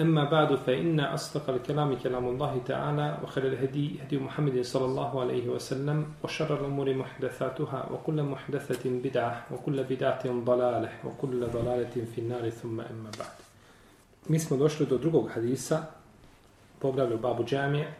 أما 0.00 0.24
بعد 0.24 0.54
فإن 0.54 1.00
أصدق 1.00 1.50
الكلام 1.50 1.94
كلام 1.94 2.28
الله 2.28 2.60
تعالى 2.66 3.18
وخير 3.22 3.46
الهدي 3.46 4.02
هدي 4.02 4.18
محمد 4.18 4.60
صلى 4.60 4.84
الله 4.84 5.20
عليه 5.20 5.48
وسلم 5.48 6.06
وشر 6.24 6.60
الأمور 6.60 6.94
محدثاتها 6.94 7.88
وكل 7.92 8.22
محدثة 8.22 8.90
بدعة 8.90 9.46
وكل 9.50 9.84
بدعة 9.84 10.22
ضلالة 10.44 10.92
وكل 11.04 11.46
ضلالة 11.46 12.04
في 12.14 12.20
النار 12.20 12.50
ثم 12.50 12.80
أما 12.80 13.10
بعد 13.18 13.36
Mi 14.28 14.38
smo 14.38 14.56
došli 14.56 14.86
do 14.86 14.98
drugog 14.98 15.30
hadisa, 15.34 15.82
poglavlju 16.78 17.18
Babu 17.18 17.44
Džamije. 17.44 17.94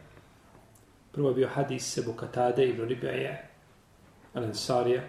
Prvo 1.11 1.29
je 1.29 1.35
bio 1.35 1.47
hadis 1.47 1.93
Sebu 1.93 2.13
Katade 2.13 2.65
ibn 2.65 2.81
Ribeje, 2.87 3.49
Al-Ansarija, 4.33 5.01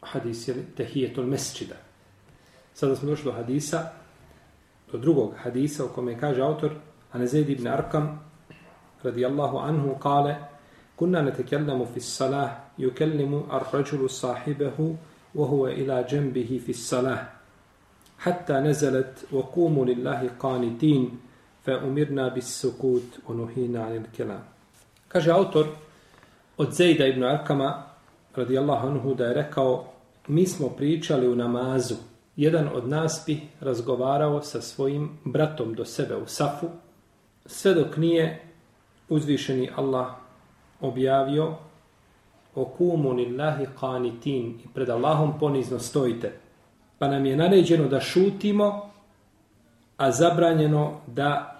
hadis 0.00 0.48
je 0.48 0.54
Tehijetul 0.76 1.26
Mesčida. 1.26 1.74
Sada 2.74 2.96
smo 2.96 3.08
došli 3.08 3.24
do 3.24 3.32
hadisa 3.32 4.01
do 4.92 4.98
drugog 4.98 5.34
hadisa 5.36 5.84
u 5.84 5.88
kome 5.88 6.18
kaže 6.20 6.42
autor 6.42 6.70
Anazid 7.12 7.50
ibn 7.50 7.66
Arkam 7.68 8.20
radijallahu 9.02 9.58
anhu 9.58 9.98
kale 9.98 10.36
kunna 10.96 11.22
netekellamu 11.22 11.86
fi 11.94 12.00
salah 12.00 12.50
yukellimu 12.78 13.46
ar 13.50 13.62
rajulu 13.72 14.08
sahibehu 14.08 14.96
wa 15.34 15.46
huwa 15.46 15.72
ila 15.72 16.02
džembihi 16.02 16.60
fi 16.60 16.74
salah 16.74 17.18
hatta 18.16 18.60
nezalet 18.60 19.24
wakumu 19.32 19.84
lillahi 19.84 20.28
qanitin 20.38 21.10
fa 21.64 21.78
umirna 21.86 22.30
bis 22.30 22.60
sukut 22.60 23.18
unuhina 23.28 23.86
anil 23.86 24.06
kelam 24.16 24.40
kaže 25.08 25.30
autor 25.30 25.66
od 26.58 26.72
Zejda 26.72 27.06
ibn 27.06 27.22
Arkama 27.24 27.82
radijallahu 28.36 28.86
anhu 28.86 29.14
da 29.14 29.24
je 29.24 29.34
rekao 29.34 29.84
mi 30.28 30.46
smo 30.46 30.68
pričali 30.68 31.28
u 31.28 31.36
namazu 31.36 31.94
jedan 32.36 32.68
od 32.74 32.88
nas 32.88 33.24
bi 33.26 33.40
razgovarao 33.60 34.42
sa 34.42 34.60
svojim 34.60 35.18
bratom 35.24 35.74
do 35.74 35.84
sebe 35.84 36.16
u 36.16 36.26
Safu, 36.26 36.66
sve 37.46 37.74
dok 37.74 37.96
nije 37.96 38.42
uzvišeni 39.08 39.70
Allah 39.76 40.06
objavio 40.80 41.54
o 42.54 42.64
kumu 42.64 43.12
lillahi 43.12 43.66
qanitin 43.80 44.54
i 44.64 44.68
pred 44.74 44.90
Allahom 44.90 45.38
ponizno 45.38 45.78
stojite. 45.78 46.32
Pa 46.98 47.08
nam 47.08 47.26
je 47.26 47.36
naređeno 47.36 47.88
da 47.88 48.00
šutimo, 48.00 48.90
a 49.96 50.10
zabranjeno 50.10 51.00
da 51.06 51.58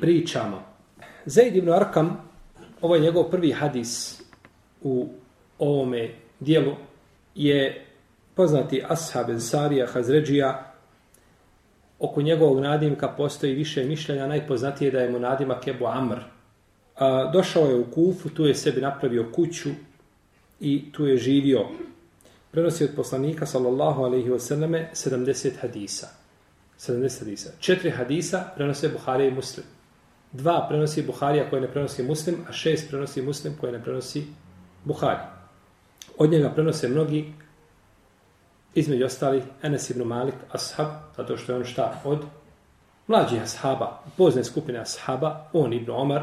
pričamo. 0.00 0.62
Zaid 1.24 1.56
ibn 1.56 1.72
Arkam, 1.72 2.30
ovo 2.80 2.94
je 2.94 3.00
njegov 3.00 3.24
prvi 3.30 3.52
hadis 3.52 4.22
u 4.82 5.08
ovome 5.58 6.10
dijelu, 6.40 6.72
je 7.34 7.87
poznati 8.38 8.82
ashab 8.88 9.30
Ensarija 9.30 9.86
Hazređija, 9.86 10.72
oko 11.98 12.22
njegovog 12.22 12.60
nadimka 12.60 13.08
postoji 13.08 13.54
više 13.54 13.84
mišljenja, 13.84 14.26
najpoznatije 14.26 14.90
da 14.90 15.00
je 15.00 15.10
mu 15.10 15.18
nadimak 15.18 15.68
Ebu 15.68 15.86
Amr. 15.86 16.18
A, 16.96 17.30
došao 17.32 17.66
je 17.66 17.74
u 17.74 17.90
Kufu, 17.90 18.28
tu 18.28 18.46
je 18.46 18.54
sebi 18.54 18.80
napravio 18.80 19.26
kuću 19.34 19.70
i 20.60 20.92
tu 20.92 21.06
je 21.06 21.16
živio. 21.16 21.64
Prenosi 22.50 22.84
od 22.84 22.90
poslanika, 22.96 23.46
sallallahu 23.46 24.02
alaihi 24.02 24.30
wasallame, 24.30 24.84
70 24.94 25.50
hadisa. 25.60 26.06
70 26.78 27.18
hadisa. 27.18 27.50
Četiri 27.60 27.90
hadisa 27.90 28.44
prenose 28.54 28.88
Buharija 28.88 29.28
i 29.28 29.34
Muslim. 29.34 29.66
Dva 30.32 30.66
prenosi 30.68 31.02
Buharija 31.02 31.50
koje 31.50 31.62
ne 31.62 31.72
prenosi 31.72 32.02
Muslim, 32.02 32.36
a 32.48 32.52
šest 32.52 32.88
prenosi 32.90 33.22
Muslim 33.22 33.56
koje 33.60 33.72
ne 33.72 33.82
prenosi 33.82 34.24
Buharija. 34.84 35.48
Od 36.18 36.30
njega 36.30 36.50
prenose 36.50 36.88
mnogi 36.88 37.32
između 38.78 39.04
ostali, 39.04 39.42
Enes 39.62 39.90
ibn 39.90 40.02
Malik, 40.02 40.34
ashab, 40.52 40.86
zato 41.16 41.36
što 41.36 41.52
je 41.52 41.58
on 41.58 41.64
šta 41.64 42.00
od 42.04 42.24
mlađih 43.06 43.42
ashaba, 43.42 44.02
pozne 44.16 44.44
skupine 44.44 44.78
ashaba, 44.78 45.48
on 45.52 45.72
ibn 45.72 45.90
Omar, 45.90 46.22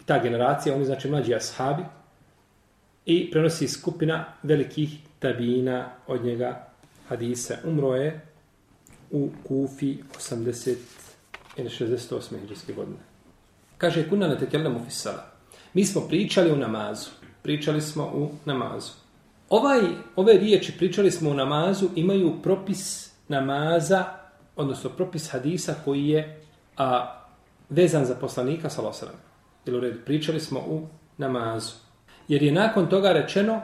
i 0.00 0.04
ta 0.04 0.22
generacija, 0.22 0.74
oni 0.74 0.84
znači 0.84 1.10
mlađi 1.10 1.34
ashabi, 1.34 1.82
i 3.06 3.30
prenosi 3.30 3.68
skupina 3.68 4.24
velikih 4.42 4.98
tabina 5.18 5.90
od 6.06 6.24
njega 6.24 6.66
hadise. 7.08 7.58
Umro 7.64 7.94
je 7.94 8.20
u 9.10 9.30
Kufi 9.44 9.98
80 10.18 10.74
ili 11.56 11.68
68. 11.68 12.40
hiđarske 12.40 12.72
godine. 12.72 12.98
Kaže, 13.78 14.08
kuna 14.08 14.28
ne 14.28 14.38
tekelnemu 14.38 14.84
fisala. 14.84 15.24
Mi 15.74 15.84
smo 15.84 16.00
pričali 16.08 16.52
u 16.52 16.56
namazu. 16.56 17.10
Pričali 17.42 17.80
smo 17.80 18.04
u 18.04 18.30
namazu. 18.44 18.92
Ovaj, 19.50 19.80
ove 20.16 20.32
riječi, 20.32 20.78
pričali 20.78 21.10
smo 21.10 21.30
u 21.30 21.34
namazu, 21.34 21.88
imaju 21.96 22.42
propis 22.42 23.12
namaza, 23.28 24.04
odnosno 24.56 24.90
propis 24.90 25.30
hadisa 25.32 25.74
koji 25.84 26.08
je 26.08 26.40
a, 26.76 27.14
vezan 27.70 28.04
za 28.04 28.14
poslanika, 28.14 28.70
salosaram. 28.70 29.14
Ili 29.66 29.78
u 29.78 29.80
redu, 29.80 29.98
pričali 30.04 30.40
smo 30.40 30.60
u 30.60 30.86
namazu. 31.16 31.72
Jer 32.28 32.42
je 32.42 32.52
nakon 32.52 32.86
toga 32.86 33.12
rečeno 33.12 33.60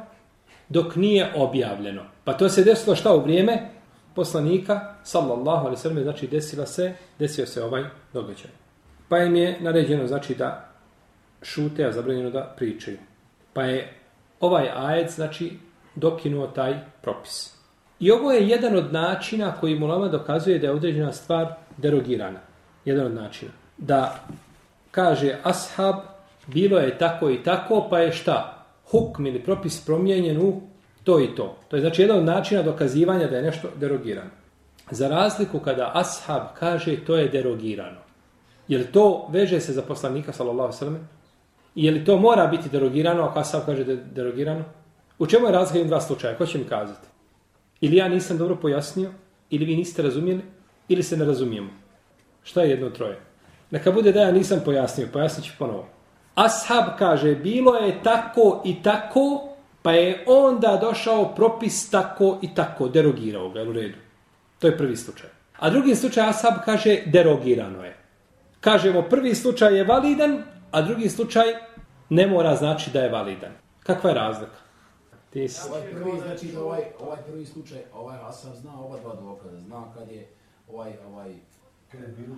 dok 0.69 0.97
nije 0.97 1.33
objavljeno. 1.37 2.03
Pa 2.25 2.33
to 2.33 2.49
se 2.49 2.65
desilo 2.65 2.97
šta 2.97 3.15
u 3.15 3.23
vrijeme 3.23 3.71
poslanika, 4.15 4.95
sallallahu 5.03 5.67
alaihi 5.67 5.81
sallam, 5.81 6.03
znači 6.03 6.27
desila 6.27 6.67
se, 6.67 6.95
desio 7.19 7.47
se 7.47 7.63
ovaj 7.63 7.85
događaj. 8.13 8.51
Pa 9.09 9.19
im 9.19 9.37
je 9.37 9.59
naređeno, 9.61 10.07
znači 10.07 10.35
da 10.35 10.69
šute, 11.43 11.85
a 11.85 11.93
zabranjeno 11.93 12.31
da 12.31 12.55
pričaju. 12.57 12.99
Pa 13.53 13.63
je 13.63 13.93
ovaj 14.41 14.71
ajet, 14.75 15.11
znači, 15.11 15.59
dokinuo 15.95 16.47
taj 16.47 16.75
propis. 17.03 17.55
I 18.01 18.11
ovo 18.11 18.33
je 18.33 18.49
jedan 18.49 18.77
od 18.77 18.93
načina 18.93 19.53
koji 19.61 19.79
Mulama 19.79 20.09
dokazuje 20.09 20.59
da 20.59 20.67
je 20.67 20.73
određena 20.73 21.13
stvar 21.13 21.47
derogirana. 21.77 22.39
Jedan 22.85 23.07
od 23.07 23.15
načina. 23.15 23.53
Da 23.79 24.25
kaže 24.91 25.39
ashab, 25.43 25.95
bilo 26.47 26.79
je 26.79 26.99
tako 26.99 27.31
i 27.31 27.43
tako, 27.43 27.87
pa 27.91 27.99
je 27.99 28.13
šta? 28.13 28.65
Hukm 28.91 29.27
ili 29.27 29.43
propis 29.43 29.85
promijenjen 29.87 30.43
u 30.43 30.61
to 31.05 31.21
i 31.21 31.35
to. 31.35 31.57
To 31.69 31.77
je 31.77 31.81
znači 31.81 32.03
jedan 32.03 32.19
od 32.19 32.25
načina 32.25 32.63
dokazivanja 32.63 33.27
da 33.27 33.37
je 33.37 33.43
nešto 33.43 33.69
derogirano. 33.77 34.31
Za 34.91 35.09
razliku 35.09 35.59
kada 35.59 35.91
ashab 35.95 36.43
kaže 36.59 37.05
to 37.05 37.17
je 37.17 37.29
derogirano. 37.29 37.99
Jer 38.69 38.91
to 38.93 39.29
veže 39.31 39.61
se 39.61 39.73
za 39.73 39.83
poslanika 39.83 40.33
sallallahu 40.33 40.73
sallam? 40.73 41.09
Je 41.75 41.91
li 41.91 42.05
to 42.05 42.19
mora 42.19 42.47
biti 42.47 42.69
derogirano 42.69 43.23
ako 43.23 43.39
ashab 43.39 43.63
kaže 43.67 43.85
da 43.85 43.93
je 43.93 44.05
derogirano? 44.15 44.65
U 45.19 45.27
čemu 45.27 45.47
je 45.47 45.53
razlika 45.53 45.89
dva 45.89 46.01
slučaja? 46.01 46.39
Ko 46.39 46.47
će 46.47 46.59
mi 46.59 46.65
kazati? 46.65 47.09
Ili 47.81 47.97
ja 47.97 48.09
nisam 48.09 48.39
dobro 48.39 48.57
pojasnio, 48.57 49.11
ili 49.51 49.65
vi 49.65 49.77
niste 49.77 50.03
razumijeli, 50.03 50.43
ili 50.89 51.03
se 51.03 51.17
ne 51.17 51.25
razumijemo. 51.25 51.71
Šta 52.43 52.63
je 52.63 52.71
jedno 52.71 52.91
troje? 52.91 53.21
Neka 53.71 53.93
bude 53.93 54.13
da 54.13 54.21
ja 54.21 54.33
nisam 54.33 54.61
pojasnio, 54.65 55.09
pojasnit 55.13 55.47
ću 55.47 55.53
ponovo. 55.59 55.89
Ashab 56.35 56.85
kaže, 56.99 57.35
bilo 57.35 57.77
je 57.77 58.03
tako 58.03 58.63
i 58.65 58.83
tako, 58.83 59.49
pa 59.83 59.93
je 59.93 60.25
onda 60.27 60.79
došao 60.81 61.35
propis 61.35 61.91
tako 61.91 62.39
i 62.43 62.55
tako, 62.55 62.89
derogirao 62.89 63.51
ga, 63.51 63.63
u 63.63 63.73
redu. 63.73 63.99
To 64.59 64.67
je 64.67 64.79
prvi 64.79 64.97
slučaj. 64.97 65.31
A 65.59 65.71
drugi 65.71 65.95
slučaj, 65.95 66.29
Ashab 66.29 66.55
kaže, 66.65 67.03
derogirano 67.07 67.85
je. 67.85 67.97
Kažemo, 68.61 69.03
prvi 69.03 69.35
slučaj 69.35 69.77
je 69.77 69.85
validan, 69.85 70.43
a 70.71 70.83
drugi 70.83 71.09
slučaj 71.09 71.45
ne 72.09 72.27
mora 72.27 72.57
znači 72.57 72.91
da 72.91 73.01
je 73.01 73.11
validan. 73.11 73.53
Kakva 73.83 74.11
je 74.11 74.15
razlika? 74.15 74.64
Ti 75.35 75.49
si... 75.49 75.69
Ovaj 75.69 75.83
prvi, 75.91 76.21
znači, 76.27 76.57
ovaj, 76.57 76.83
ovaj 77.01 77.19
prvi 77.27 77.47
slučaj, 77.47 77.79
ovaj 77.95 78.17
Hasan 78.17 78.53
zna 78.55 78.81
ova 78.81 78.99
dva 79.01 79.15
dokaza, 79.15 79.61
zna 79.61 79.85
kad 79.95 80.11
je 80.11 80.29
ovaj, 80.73 80.93
ovaj 81.09 81.35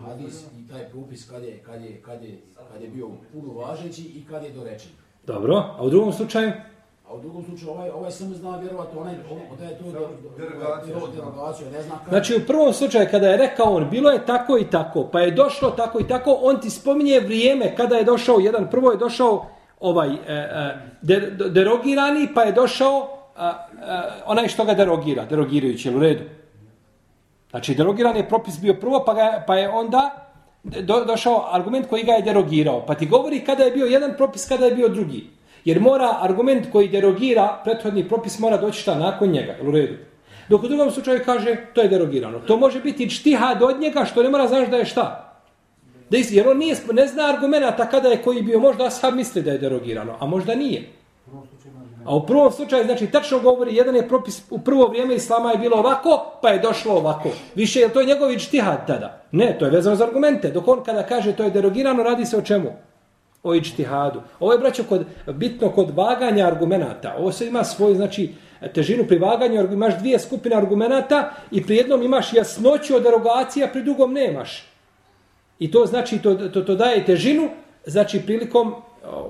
hadis 0.07 0.45
i 0.59 0.69
taj 0.69 0.89
propis 0.89 1.31
kad 1.31 1.45
je, 1.45 1.63
kad 1.67 1.83
je, 1.83 2.03
kad 2.03 2.23
je, 2.23 2.39
kad 2.73 2.83
je 2.83 2.89
bio 2.89 3.09
puno 3.33 3.53
važeći 3.53 4.03
i 4.03 4.25
kad 4.31 4.45
je 4.45 4.51
dorečen. 4.51 4.91
Dobro, 5.27 5.55
a 5.79 5.85
u 5.85 5.91
drugom 5.91 6.13
slučaju? 6.13 6.53
A 7.09 7.15
u 7.15 7.21
drugom 7.21 7.45
slučaju 7.45 7.71
ovaj, 7.71 7.91
ovaj 7.91 8.11
samo 8.11 8.35
zna 8.35 8.57
vjerovatno 8.57 9.01
onaj, 9.01 9.15
da 9.59 9.65
je 9.65 9.79
to 9.79 9.85
derogacija, 11.15 11.71
ne 11.71 11.83
zna 11.83 11.99
kad... 11.99 12.09
Znači 12.09 12.35
u 12.35 12.47
prvom 12.47 12.73
slučaju 12.73 13.09
kada 13.11 13.29
je 13.29 13.37
rekao 13.37 13.75
on, 13.75 13.91
bilo 13.91 14.11
je 14.11 14.27
tako 14.27 14.59
i 14.59 14.71
tako, 14.71 15.09
pa 15.13 15.21
je 15.21 15.31
došlo 15.31 15.71
tako 15.71 16.01
i 16.01 16.09
tako, 16.09 16.39
on 16.43 16.61
ti 16.61 16.71
spominje 16.71 17.21
vrijeme 17.21 17.77
kada 17.77 17.97
je 17.97 18.05
došao, 18.05 18.39
jedan 18.39 18.71
prvo 18.71 18.91
je 18.91 18.97
došao 18.97 19.47
ovaj 19.81 20.09
e, 20.09 20.17
e, 20.29 21.19
derogirani, 21.51 22.29
pa 22.35 22.43
je 22.43 22.53
došao 22.53 23.09
a, 23.37 23.47
a, 23.47 24.09
onaj 24.27 24.49
što 24.49 24.65
ga 24.65 24.75
derogira, 24.75 25.25
derogirajući, 25.25 25.91
u 25.91 26.01
redu. 26.01 26.25
Znači, 27.51 27.75
derogiran 27.75 28.17
je 28.17 28.29
propis 28.29 28.61
bio 28.61 28.75
prvo, 28.75 29.03
pa, 29.07 29.15
ga, 29.15 29.45
pa 29.47 29.57
je 29.57 29.69
onda 29.69 30.27
do, 30.65 31.05
došao 31.05 31.49
argument 31.53 31.89
koji 31.89 32.03
ga 32.03 32.13
je 32.13 32.23
derogirao. 32.23 32.87
Pa 32.87 32.95
ti 32.95 33.07
govori 33.07 33.45
kada 33.45 33.65
je 33.65 33.71
bio 33.71 33.87
jedan 33.87 34.15
propis, 34.17 34.49
kada 34.49 34.67
je 34.67 34.75
bio 34.75 34.89
drugi. 34.89 35.31
Jer 35.65 35.81
mora 35.81 36.19
argument 36.21 36.67
koji 36.73 36.89
derogira 36.89 37.61
prethodni 37.65 38.09
propis 38.09 38.39
mora 38.39 38.57
doći 38.57 38.81
šta 38.81 38.99
nakon 38.99 39.29
njega, 39.29 39.55
u 39.63 39.71
redu. 39.71 39.95
Dok 40.49 40.63
u 40.63 40.69
drugom 40.69 40.91
slučaju 40.91 41.21
kaže 41.25 41.57
to 41.75 41.81
je 41.81 41.89
derogirano. 41.89 42.39
To 42.39 42.57
može 42.57 42.81
biti 42.81 43.11
čtihad 43.11 43.63
od 43.63 43.81
njega 43.81 44.05
što 44.05 44.23
ne 44.23 44.29
mora 44.29 44.47
znaš 44.47 44.69
da 44.69 44.77
je 44.77 44.85
šta. 44.85 45.26
Da 46.11 46.17
is, 46.19 46.33
jer 46.33 46.49
on 46.49 46.59
nije, 46.59 46.77
ne 46.93 47.07
zna 47.07 47.29
argumenta 47.29 47.89
kada 47.91 48.09
je 48.09 48.23
koji 48.23 48.43
bio, 48.43 48.61
možda 48.61 48.91
sad 48.91 49.17
misli 49.17 49.43
da 49.43 49.51
je 49.51 49.59
derogirano, 49.59 50.17
a 50.21 50.27
možda 50.27 50.55
nije. 50.55 50.89
A 52.07 52.17
u 52.17 52.27
prvom 52.27 52.53
slučaju, 52.53 52.85
znači, 52.85 53.07
tačno 53.07 53.39
govori, 53.39 53.77
jedan 53.77 53.97
je 53.97 54.09
propis, 54.09 54.43
u 54.51 54.59
prvo 54.59 54.87
vrijeme 54.87 55.15
Islama 55.15 55.51
je 55.51 55.59
bilo 55.59 55.77
ovako, 55.77 56.39
pa 56.43 56.49
je 56.49 56.59
došlo 56.59 56.95
ovako. 56.95 57.29
Više, 57.55 57.81
je 57.81 57.89
to 57.89 58.01
je 58.01 58.07
njegovi 58.07 58.39
čtihad 58.39 58.87
tada? 58.87 59.23
Ne, 59.33 59.57
to 59.59 59.65
je 59.65 59.71
vezano 59.71 59.97
za 59.97 60.05
argumente. 60.05 60.51
Dok 60.51 60.69
on 60.69 60.85
kada 60.85 61.03
kaže 61.03 61.33
to 61.33 61.45
je 61.45 61.51
derogirano, 61.51 62.03
radi 62.03 62.27
se 62.27 62.37
o 62.37 62.43
čemu? 62.43 62.73
O 63.43 63.55
ičtihadu. 63.55 64.21
Ovo 64.41 64.53
je, 64.53 64.59
braćo, 64.59 64.85
kod, 64.89 65.05
bitno 65.33 65.71
kod 65.71 65.91
vaganja 65.91 66.47
argumenta. 66.47 67.15
Ovo 67.19 67.33
se 67.33 67.47
ima 67.47 67.65
svoju, 67.65 67.95
znači, 67.95 68.35
težinu 68.75 69.05
pri 69.09 69.19
vaganju, 69.19 69.73
imaš 69.73 69.99
dvije 69.99 70.19
skupine 70.19 70.57
argumenta 70.57 71.31
i 71.51 71.63
pri 71.63 71.77
jednom 71.77 72.03
imaš 72.03 72.33
jasnoću 72.33 72.97
od 72.97 73.03
derogacija, 73.03 73.69
pri 73.69 73.83
drugom 73.83 74.13
nemaš. 74.13 74.76
I 75.59 75.71
to 75.71 75.87
znači, 75.87 76.19
to, 76.19 76.35
to, 76.35 76.61
to 76.61 76.75
daje 76.75 77.05
težinu, 77.05 77.49
znači 77.87 78.21
prilikom 78.27 78.75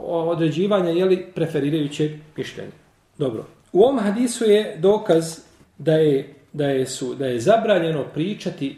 određivanja 0.05 0.91
jeli, 0.91 1.27
preferirajućeg 1.35 2.11
mišljenja. 2.37 2.71
Dobro. 3.19 3.45
U 3.73 3.83
ovom 3.83 3.99
hadisu 3.99 4.45
je 4.45 4.77
dokaz 4.79 5.39
da 5.79 5.93
je, 5.93 6.35
da 6.53 6.67
je, 6.67 6.87
su, 6.87 7.15
da 7.15 7.27
je 7.27 7.41
zabranjeno 7.41 8.05
pričati, 8.15 8.77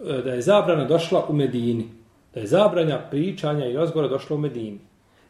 e, 0.00 0.22
da 0.24 0.32
je 0.32 0.42
zabrana 0.42 0.84
došla 0.84 1.26
u 1.28 1.32
Medini. 1.32 1.88
Da 2.34 2.40
je 2.40 2.46
zabranja 2.46 2.98
pričanja 3.10 3.66
i 3.66 3.76
razgovora 3.76 4.08
došla 4.08 4.36
u 4.36 4.38
Medini. 4.38 4.78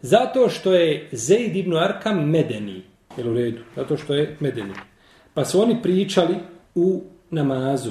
Zato 0.00 0.49
što 0.49 0.75
je 0.75 1.08
Zeid 1.12 1.56
ibn 1.56 1.76
Arkam 1.76 2.31
Medeni. 2.31 2.82
Jel 3.16 3.28
u 3.31 3.34
redu? 3.34 3.61
Zato 3.76 3.96
što 3.96 4.14
je 4.14 4.37
Medeni. 4.40 4.75
Pa 5.34 5.44
su 5.44 5.62
oni 5.62 5.82
pričali 5.82 6.34
u 6.75 7.02
namazu 7.31 7.90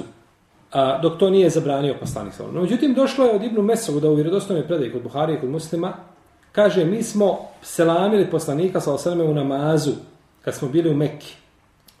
a, 0.72 0.98
dok 1.02 1.18
to 1.18 1.30
nije 1.30 1.50
zabranio 1.50 1.94
poslanik 2.00 2.34
sa 2.34 2.44
No, 2.52 2.60
međutim, 2.60 2.94
došlo 2.94 3.24
je 3.24 3.34
od 3.34 3.42
Ibnu 3.42 3.62
da 4.00 4.10
u 4.10 4.14
vjerodostojnoj 4.14 4.66
predaji 4.66 4.92
kod 4.92 5.02
Buhari 5.02 5.34
i 5.34 5.40
kod 5.40 5.50
muslima, 5.50 5.92
kaže, 6.52 6.84
mi 6.84 7.02
smo 7.02 7.38
selamili 7.62 8.30
poslanika 8.30 8.80
sa 8.80 8.92
osaleme 8.92 9.24
u 9.24 9.34
namazu 9.34 9.92
kad 10.42 10.54
smo 10.54 10.68
bili 10.68 10.90
u 10.90 10.94
Mekki. 10.94 11.34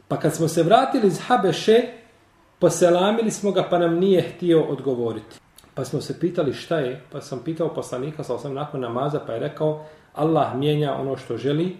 Pa 0.08 0.16
kad 0.16 0.34
smo 0.34 0.48
se 0.48 0.62
vratili 0.62 1.06
iz 1.06 1.20
Habeše, 1.20 1.82
poselamili 2.58 3.30
smo 3.30 3.52
ga 3.52 3.66
pa 3.70 3.78
nam 3.78 3.98
nije 3.98 4.22
htio 4.22 4.62
odgovoriti. 4.62 5.36
Pa 5.74 5.84
smo 5.84 6.00
se 6.00 6.20
pitali 6.20 6.52
šta 6.52 6.78
je, 6.78 7.02
pa 7.12 7.20
sam 7.20 7.40
pitao 7.44 7.74
poslanika 7.74 8.24
sa 8.24 8.34
osam 8.34 8.54
nakon 8.54 8.80
namaza 8.80 9.20
pa 9.26 9.32
je 9.32 9.38
rekao 9.38 9.84
Allah 10.14 10.56
mijenja 10.56 10.94
ono 10.94 11.16
što 11.16 11.36
želi 11.36 11.76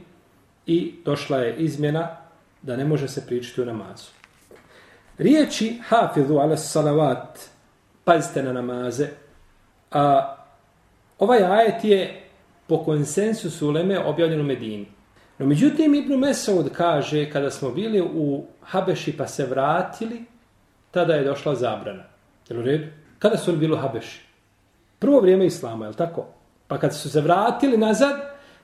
i 0.67 0.95
došla 1.05 1.39
je 1.39 1.57
izmjena 1.57 2.17
da 2.63 2.77
ne 2.77 2.85
može 2.85 3.09
se 3.09 3.27
pričati 3.27 3.63
u 3.63 3.65
namazu. 3.65 4.20
Riječi 5.21 5.79
hafizu 5.89 6.39
ala 6.39 6.57
salavat, 6.57 7.39
pazite 8.05 8.43
na 8.43 8.53
namaze, 8.53 9.09
a 9.91 10.37
ovaj 11.19 11.45
ajet 11.45 11.85
je 11.85 12.23
po 12.67 12.85
konsensusu 12.85 13.69
uleme 13.69 13.99
objavljen 13.99 14.41
u 14.41 14.45
Medini. 14.45 14.87
No 15.39 15.47
međutim, 15.47 15.95
Ibn 15.95 16.15
Mesaud 16.15 16.71
kaže, 16.73 17.31
kada 17.31 17.51
smo 17.51 17.71
bili 17.71 18.01
u 18.01 18.45
Habeši 18.63 19.17
pa 19.17 19.27
se 19.27 19.47
vratili, 19.47 20.25
tada 20.91 21.15
je 21.15 21.25
došla 21.25 21.55
zabrana. 21.55 22.03
Jel 22.49 22.59
u 22.59 22.63
redu? 22.63 22.87
Kada 23.19 23.37
su 23.37 23.57
bili 23.57 23.73
u 23.73 23.77
Habeši? 23.77 24.21
Prvo 24.99 25.21
vrijeme 25.21 25.47
Islama, 25.47 25.87
je 25.87 25.93
tako? 25.93 26.27
Pa 26.69 26.79
kad 26.79 26.97
su 26.97 27.11
se 27.11 27.21
vratili 27.21 27.77
nazad, 27.77 28.17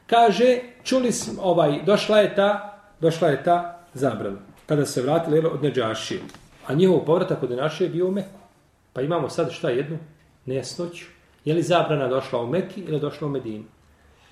kaže, 0.06 0.58
čuli 0.84 1.12
smo, 1.12 1.42
ovaj, 1.42 1.82
došla 1.86 2.18
je 2.18 2.34
ta, 2.34 2.78
došla 3.00 3.28
je 3.28 3.44
ta 3.44 3.78
zabrana. 3.94 4.38
Kada 4.66 4.86
se 4.86 5.02
vratili 5.02 5.38
od 5.38 5.62
Neđašije. 5.62 6.20
A 6.66 6.74
njihov 6.74 7.04
povratak 7.04 7.42
od 7.42 7.50
naše 7.50 7.84
je 7.84 7.90
bio 7.90 8.08
u 8.08 8.10
Meku. 8.10 8.38
Pa 8.92 9.02
imamo 9.02 9.28
sad 9.28 9.52
šta 9.52 9.70
jednu? 9.70 9.98
Nesnoću. 10.46 11.04
Je 11.44 11.54
li 11.54 11.62
zabrana 11.62 12.08
došla 12.08 12.42
u 12.42 12.46
Meki 12.46 12.80
ili 12.80 13.00
došla 13.00 13.26
u 13.26 13.30
Medinu? 13.30 13.64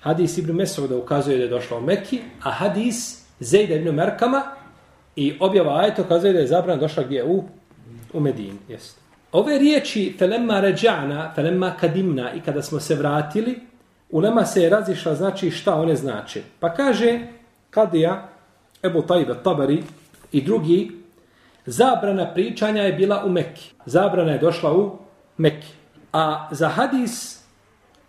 Hadis 0.01 0.37
Ibn 0.37 0.51
Mesuda 0.51 0.97
ukazuje 0.97 1.37
da 1.37 1.43
je 1.43 1.49
došla 1.49 1.77
u 1.77 1.81
Meki, 1.81 2.21
a 2.43 2.51
hadis 2.51 3.25
Zejda 3.39 3.75
Ibn 3.75 3.95
Merkama 3.95 4.43
i 5.15 5.37
objava 5.39 5.79
ajeta 5.79 6.01
ukazuje 6.01 6.33
da 6.33 6.39
je 6.39 6.47
zabrana 6.47 6.81
došla 6.81 7.03
gdje? 7.03 7.23
U, 7.23 7.43
u 8.13 8.19
Medinu. 8.19 8.57
Jest. 8.69 8.99
Ove 9.31 9.59
riječi 9.59 10.15
felemma 10.19 10.59
ređana, 10.59 11.31
felemma 11.35 11.73
kadimna 11.79 12.33
i 12.33 12.41
kada 12.41 12.61
smo 12.61 12.79
se 12.79 12.95
vratili, 12.95 13.59
ulema 14.09 14.45
se 14.45 14.61
je 14.61 14.69
razišla 14.69 15.15
znači 15.15 15.51
šta 15.51 15.75
one 15.75 15.95
znače. 15.95 16.41
Pa 16.59 16.73
kaže 16.73 17.19
Kadija, 17.69 18.29
Ebu 18.83 19.01
Tajbe 19.01 19.35
Tabari 19.43 19.83
i 20.31 20.41
drugi 20.41 20.91
Zabrana 21.65 22.33
pričanja 22.33 22.83
je 22.83 22.93
bila 22.93 23.23
u 23.25 23.29
Mekki. 23.29 23.73
Zabrana 23.85 24.31
je 24.31 24.39
došla 24.39 24.73
u 24.73 24.91
Mekki. 25.37 25.67
A 26.13 26.47
za 26.51 26.67
hadis 26.67 27.45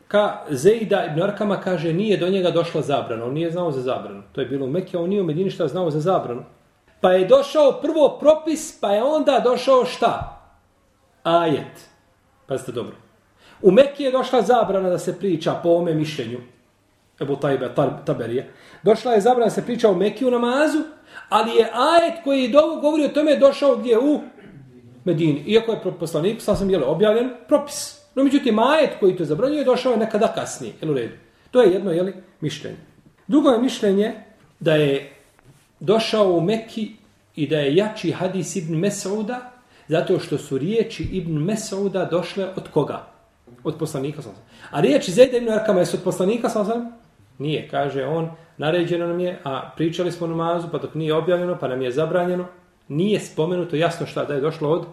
ka 0.09 0.45
Zejda 0.51 1.05
ibn 1.05 1.23
Arkama 1.23 1.61
kaže 1.61 1.93
nije 1.93 2.17
do 2.17 2.29
njega 2.29 2.51
došla 2.51 2.83
zabrana. 2.83 3.25
On 3.25 3.33
nije 3.33 3.51
znao 3.51 3.73
za 3.73 3.81
zabranu. 3.81 4.23
To 4.33 4.41
je 4.41 4.47
bilo 4.47 4.67
u 4.67 4.71
Mekki, 4.71 4.97
a 4.97 5.01
on 5.01 5.09
nije 5.09 5.23
u 5.23 5.25
Medini 5.25 5.51
šta 5.51 5.69
znao 5.69 5.91
za 5.91 6.01
zabranu. 6.01 6.43
Pa 7.01 7.13
je 7.13 7.27
došao 7.27 7.79
prvo 7.83 8.17
propis, 8.21 8.81
pa 8.81 8.93
je 8.93 9.03
onda 9.03 9.41
došao 9.45 9.85
šta? 9.85 10.43
Ajet. 11.23 11.89
Pazite 12.47 12.73
dobro. 12.73 12.97
U 13.63 13.71
Mekki 13.71 14.03
je 14.03 14.13
došla 14.13 14.43
zabrana 14.43 14.91
da 14.91 14.99
se 14.99 15.19
priča 15.19 15.55
po 15.63 15.69
ome 15.69 15.95
mišljenju. 15.95 16.39
Ebu 17.21 17.37
Tajbe, 17.37 17.71
Taberija. 18.05 18.45
Došla 18.83 19.13
je 19.13 19.21
zabrana 19.21 19.47
da 19.47 19.51
se 19.51 19.65
priča 19.65 19.91
u 19.91 19.95
Mekki 19.95 20.27
u 20.27 20.31
namazu, 20.31 20.79
Ali 21.29 21.51
je 21.51 21.71
ajet 21.73 22.15
koji 22.25 22.49
dovo 22.49 22.81
govori 22.81 23.05
o 23.05 23.09
tome 23.09 23.37
došao 23.37 23.77
gdje 23.77 23.99
u 23.99 24.21
Medini. 25.05 25.43
Iako 25.47 25.73
je 25.73 25.81
poslanik, 26.01 26.43
sam 26.43 26.57
sam 26.57 26.71
jelo, 26.71 26.87
objavljen 26.87 27.31
propis. 27.49 28.01
No 28.15 28.25
međutim, 28.25 28.59
ajet 28.59 28.91
koji 29.01 29.17
to 29.17 29.25
zabranjuje 29.25 29.65
došao 29.65 29.93
je 29.93 29.99
nekada 29.99 30.33
kasnije. 30.35 30.73
Jel 30.81 30.91
u 30.91 30.95
redu? 30.95 31.15
To 31.51 31.63
je 31.63 31.73
jedno 31.73 31.93
jeli, 31.93 32.15
mišljenje. 32.41 32.77
Drugo 33.27 33.51
je 33.51 33.59
mišljenje 33.59 34.15
da 34.61 34.75
je 34.75 35.13
došao 35.81 36.33
u 36.33 36.41
Mekki 36.41 36.91
i 37.37 37.47
da 37.47 37.59
je 37.59 37.77
jači 37.77 38.11
hadis 38.11 38.57
Ibn 38.57 38.77
Mesauda 38.77 39.53
zato 39.89 40.19
što 40.19 40.39
su 40.39 40.59
riječi 40.59 41.03
Ibn 41.03 41.45
Mesauda 41.45 42.05
došle 42.05 42.49
od 42.57 42.69
koga? 42.71 43.07
Od 43.65 43.77
poslanika 43.79 44.23
sam 44.23 44.33
A 44.71 44.81
riječi 44.81 45.13
Zajda 45.13 45.37
Ibn 45.37 45.49
Arkama 45.49 45.81
jesu 45.81 45.97
od 45.97 46.03
poslanika 46.03 46.49
sam 46.49 46.93
Nije, 47.39 47.69
kaže 47.69 48.05
on, 48.05 48.31
naređeno 48.59 49.07
nam 49.07 49.21
je, 49.21 49.41
a 49.45 49.71
pričali 49.77 50.13
smo 50.13 50.27
namazu, 50.27 50.69
pa 50.73 50.79
dok 50.79 50.95
nije 50.95 51.15
objavljeno, 51.15 51.57
pa 51.61 51.69
nam 51.69 51.83
je 51.83 51.93
zabranjeno, 51.93 52.47
nije 52.89 53.21
spomenuto 53.21 53.77
jasno 53.77 54.07
šta 54.07 54.25
da 54.25 54.35
je 54.35 54.41
došlo 54.41 54.71
od 54.71 54.87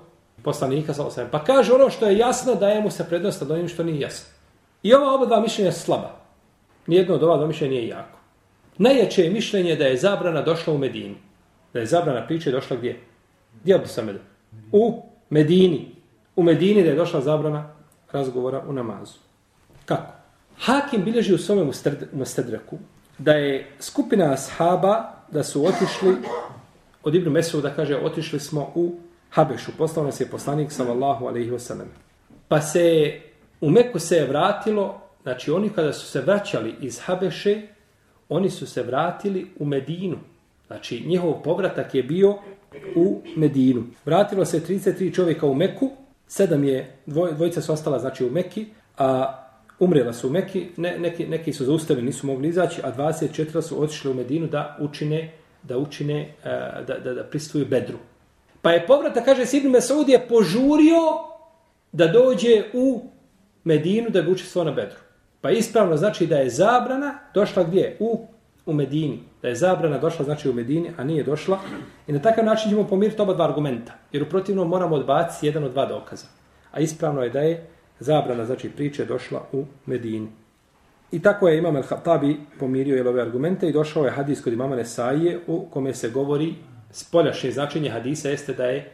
poslanika 0.44 0.94
sa. 0.94 1.28
Pa 1.32 1.44
kaže 1.44 1.74
ono 1.74 1.90
što 1.90 2.06
je 2.06 2.18
jasno, 2.18 2.56
daje 2.56 2.82
mu 2.82 2.92
se 2.92 3.06
prednost 3.10 3.42
nad 3.42 3.52
onim 3.52 3.68
što 3.68 3.84
nije 3.84 4.00
jasno. 4.00 4.34
I 4.84 4.94
ova 4.94 5.16
oba 5.16 5.26
dva 5.26 5.40
mišljenja 5.40 5.70
je 5.70 5.74
slaba. 5.74 6.12
Nijedno 6.88 7.16
od 7.16 7.24
ova 7.24 7.38
dva 7.38 7.48
mišljenja 7.48 7.72
nije 7.72 7.88
jako. 7.88 8.20
Najjače 8.78 9.24
je 9.24 9.32
mišljenje 9.32 9.76
da 9.76 9.86
je 9.86 9.98
zabrana 9.98 10.42
došla 10.42 10.74
u 10.74 10.78
Medini. 10.78 11.16
Da 11.74 11.80
je 11.80 11.86
zabrana 11.86 12.28
priče 12.28 12.52
došla 12.52 12.78
gdje? 12.78 13.00
Gdje 13.62 13.80
bi 13.80 13.88
sam 13.88 14.10
U 14.72 15.02
Medini. 15.30 15.96
U 16.36 16.44
Medini 16.44 16.84
da 16.84 16.90
je 16.90 16.96
došla 16.96 17.22
zabrana 17.22 17.74
razgovora 18.12 18.64
u 18.68 18.74
namazu. 18.74 19.18
Kako? 19.86 20.14
Hakim 20.60 21.04
bilježi 21.04 21.34
u 21.34 21.38
svome 21.38 21.72
mustedreku 22.12 22.78
da 23.18 23.32
je 23.32 23.72
skupina 23.80 24.34
ashaba 24.34 25.14
da 25.32 25.44
su 25.44 25.66
otišli 25.66 26.16
od 27.04 27.16
Ibn 27.16 27.30
Mesu 27.30 27.62
da 27.62 27.76
kaže 27.76 27.98
otišli 27.98 28.40
smo 28.40 28.72
u 28.76 28.96
Habešu. 29.30 29.72
Poslao 29.78 30.06
nas 30.06 30.22
je 30.22 30.30
poslanik 30.30 30.72
sallallahu 30.72 31.26
alaihi 31.26 31.52
wasallam. 31.52 31.88
Pa 32.48 32.62
se 32.62 33.20
u 33.62 33.70
Meku 33.70 34.00
se 34.00 34.16
je 34.16 34.28
vratilo, 34.28 35.02
znači 35.24 35.52
oni 35.52 35.70
kada 35.70 35.94
su 35.94 36.08
se 36.08 36.22
vraćali 36.22 36.76
iz 36.82 37.00
Habeše, 37.00 37.62
oni 38.30 38.50
su 38.50 38.68
se 38.68 38.84
vratili 38.84 39.48
u 39.60 39.66
Medinu. 39.66 40.18
Znači 40.68 41.04
njihov 41.08 41.42
povratak 41.44 41.96
je 41.96 42.04
bio 42.04 42.38
u 42.96 43.22
Medinu. 43.36 43.84
Vratilo 44.06 44.46
se 44.46 44.60
33 44.60 45.16
čovjeka 45.16 45.46
u 45.46 45.54
Meku, 45.54 45.92
sedam 46.28 46.64
je, 46.64 46.98
dvoj, 47.06 47.34
dvojica 47.34 47.62
su 47.62 47.74
ostala 47.74 48.00
znači 48.00 48.26
u 48.26 48.32
Meki, 48.32 48.68
a 48.98 49.43
umrela 49.84 50.14
su 50.14 50.28
u 50.28 50.32
Meki, 50.32 50.68
ne, 50.78 51.00
neki, 51.00 51.28
neki 51.28 51.54
su 51.54 51.66
zaustavili, 51.66 52.06
nisu 52.06 52.28
mogli 52.28 52.48
izaći, 52.48 52.82
a 52.84 52.92
24 52.98 53.62
su 53.62 53.84
otišli 53.84 54.12
u 54.12 54.14
Medinu 54.14 54.48
da 54.48 54.78
učine, 54.80 55.32
da 55.64 55.78
učine, 55.78 56.22
e, 56.22 56.50
da, 56.88 57.00
da, 57.04 57.14
da 57.14 57.24
pristuju 57.24 57.66
Bedru. 57.66 57.98
Pa 58.62 58.72
je 58.72 58.88
povrata, 58.88 59.24
kaže 59.24 59.46
Sidnu 59.46 59.70
Mesaud, 59.70 60.10
je 60.10 60.28
požurio 60.28 61.00
da 61.92 62.08
dođe 62.08 62.64
u 62.74 63.02
Medinu 63.64 64.10
da 64.10 64.22
bi 64.22 64.32
učestvo 64.32 64.64
na 64.64 64.72
Bedru. 64.72 64.98
Pa 65.42 65.52
ispravno 65.52 65.98
znači 65.98 66.28
da 66.28 66.38
je 66.38 66.50
zabrana 66.50 67.20
došla 67.34 67.64
gdje? 67.64 67.98
U, 68.00 68.28
u 68.66 68.74
Medini. 68.74 69.20
Da 69.42 69.48
je 69.48 69.56
zabrana 69.56 69.98
došla 69.98 70.26
znači 70.26 70.50
u 70.50 70.54
Medini, 70.54 70.92
a 70.98 71.04
nije 71.04 71.24
došla. 71.24 71.60
I 72.08 72.12
na 72.12 72.20
takav 72.20 72.46
način 72.46 72.70
ćemo 72.70 72.88
pomiriti 72.88 73.22
oba 73.22 73.34
dva 73.34 73.46
argumenta. 73.46 73.94
Jer 74.12 74.24
u 74.24 74.30
protivnom 74.30 74.70
moramo 74.70 74.96
odbaciti 74.96 75.46
jedan 75.46 75.64
od 75.64 75.72
dva 75.72 75.86
dokaza. 75.86 76.28
A 76.72 76.80
ispravno 76.80 77.24
je 77.24 77.30
da 77.30 77.40
je 77.40 77.68
zabrana, 78.04 78.46
znači 78.46 78.70
priče, 78.70 79.06
došla 79.06 79.44
u 79.52 79.66
Medini. 79.86 80.28
I 81.12 81.22
tako 81.22 81.48
je 81.48 81.58
Imam 81.58 81.76
al-Hatabi 81.76 82.36
pomirio 82.60 82.96
jel, 82.96 83.08
ove 83.08 83.22
argumente 83.22 83.70
i 83.70 83.74
došao 83.74 84.06
je 84.06 84.12
hadis 84.12 84.42
kod 84.42 84.54
imama 84.54 84.76
Nesaije 84.76 85.40
u 85.48 85.66
kome 85.70 85.94
se 85.94 86.10
govori 86.10 86.56
spoljašnje 86.92 87.52
značenje 87.52 87.90
hadisa 87.90 88.30
jeste 88.30 88.54
da 88.54 88.66
je 88.66 88.92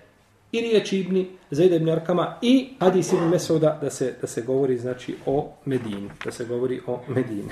i 0.51 0.61
riječ 0.61 0.93
Ibni 0.93 1.27
Zaid 1.51 1.73
ibn 1.73 1.89
Arkama 1.89 2.37
i 2.41 2.69
hadis 2.79 3.13
ibn 3.13 3.29
Mesuda 3.29 3.79
da 3.81 3.89
se, 3.89 4.13
da 4.21 4.27
se 4.27 4.41
govori 4.41 4.77
znači 4.77 5.15
o 5.25 5.51
Medini. 5.65 6.09
Da 6.25 6.31
se 6.31 6.45
govori 6.45 6.81
o 6.87 6.99
Medini. 7.07 7.51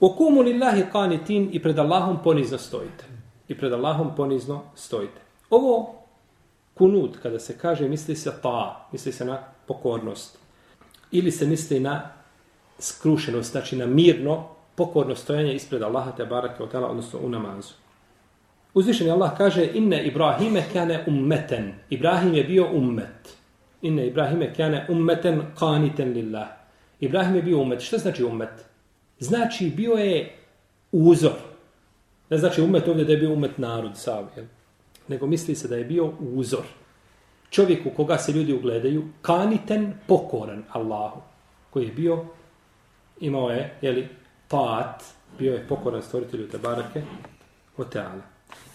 U 0.00 0.12
kumu 0.16 0.40
lillahi 0.40 0.84
qanitin 0.92 1.48
i 1.52 1.62
pred 1.62 1.78
Allahom 1.78 2.22
ponizno 2.24 2.58
stojite. 2.58 3.04
I 3.48 3.58
pred 3.58 3.72
Allahom 3.72 4.14
ponizno 4.16 4.62
stojite. 4.74 5.20
Ovo 5.50 5.94
kunut, 6.74 7.16
kada 7.22 7.38
se 7.38 7.58
kaže, 7.58 7.88
misli 7.88 8.16
se 8.16 8.32
ta, 8.42 8.88
misli 8.92 9.12
se 9.12 9.24
na 9.24 9.38
pokornost. 9.66 10.45
Ili 11.10 11.30
se 11.30 11.46
misli 11.46 11.80
na 11.80 12.10
skrušenost, 12.78 13.52
znači 13.52 13.76
na 13.76 13.86
mirno, 13.86 14.48
pokorno 14.74 15.14
stojanje 15.14 15.54
ispred 15.54 15.82
Allaha 15.82 16.12
te 16.12 16.24
barake 16.24 16.62
od 16.62 16.70
tela, 16.70 16.88
odnosno 16.88 17.18
u 17.18 17.28
namazu. 17.28 17.74
Uzvišeni 18.74 19.10
Allah 19.10 19.36
kaže, 19.36 19.70
inne 19.74 20.06
Ibrahime 20.06 20.64
kane 20.72 21.04
ummeten. 21.06 21.72
Ibrahim 21.90 22.34
je 22.34 22.44
bio 22.44 22.68
ummet. 22.72 23.36
Inne 23.82 24.06
Ibrahime 24.06 24.54
kane 24.54 24.86
ummeten 24.88 25.42
kaniten 25.58 26.12
lillah. 26.12 26.48
Ibrahim 27.00 27.34
je 27.34 27.42
bio 27.42 27.58
ummet. 27.58 27.80
Što 27.80 27.98
znači 27.98 28.24
ummet? 28.24 28.64
Znači 29.18 29.72
bio 29.76 29.92
je 29.92 30.36
uzor. 30.92 31.38
Ne 32.30 32.38
znači 32.38 32.62
ummet 32.62 32.88
ovdje 32.88 33.04
da 33.04 33.12
je 33.12 33.18
bio 33.18 33.32
ummet 33.32 33.58
narod, 33.58 33.96
sav, 33.96 34.26
jel? 34.36 34.44
nego 35.08 35.26
misli 35.26 35.54
se 35.54 35.68
da 35.68 35.76
je 35.76 35.84
bio 35.84 36.12
uzor. 36.20 36.64
Čovjek 37.50 37.86
u 37.86 37.90
koga 37.90 38.18
se 38.18 38.32
ljudi 38.32 38.52
ugledaju, 38.52 39.04
kaniten, 39.22 39.92
pokoran 40.06 40.64
Allahu, 40.72 41.20
koji 41.70 41.84
je 41.84 41.92
bio, 41.92 42.24
imao 43.20 43.50
je, 43.50 43.74
jeli, 43.82 44.08
taat, 44.48 45.02
bio 45.38 45.54
je 45.54 45.66
pokoran 45.68 46.02
stvoritelju 46.02 46.48
Tebarake, 46.48 47.02
o 47.76 47.84
Teala. 47.84 48.22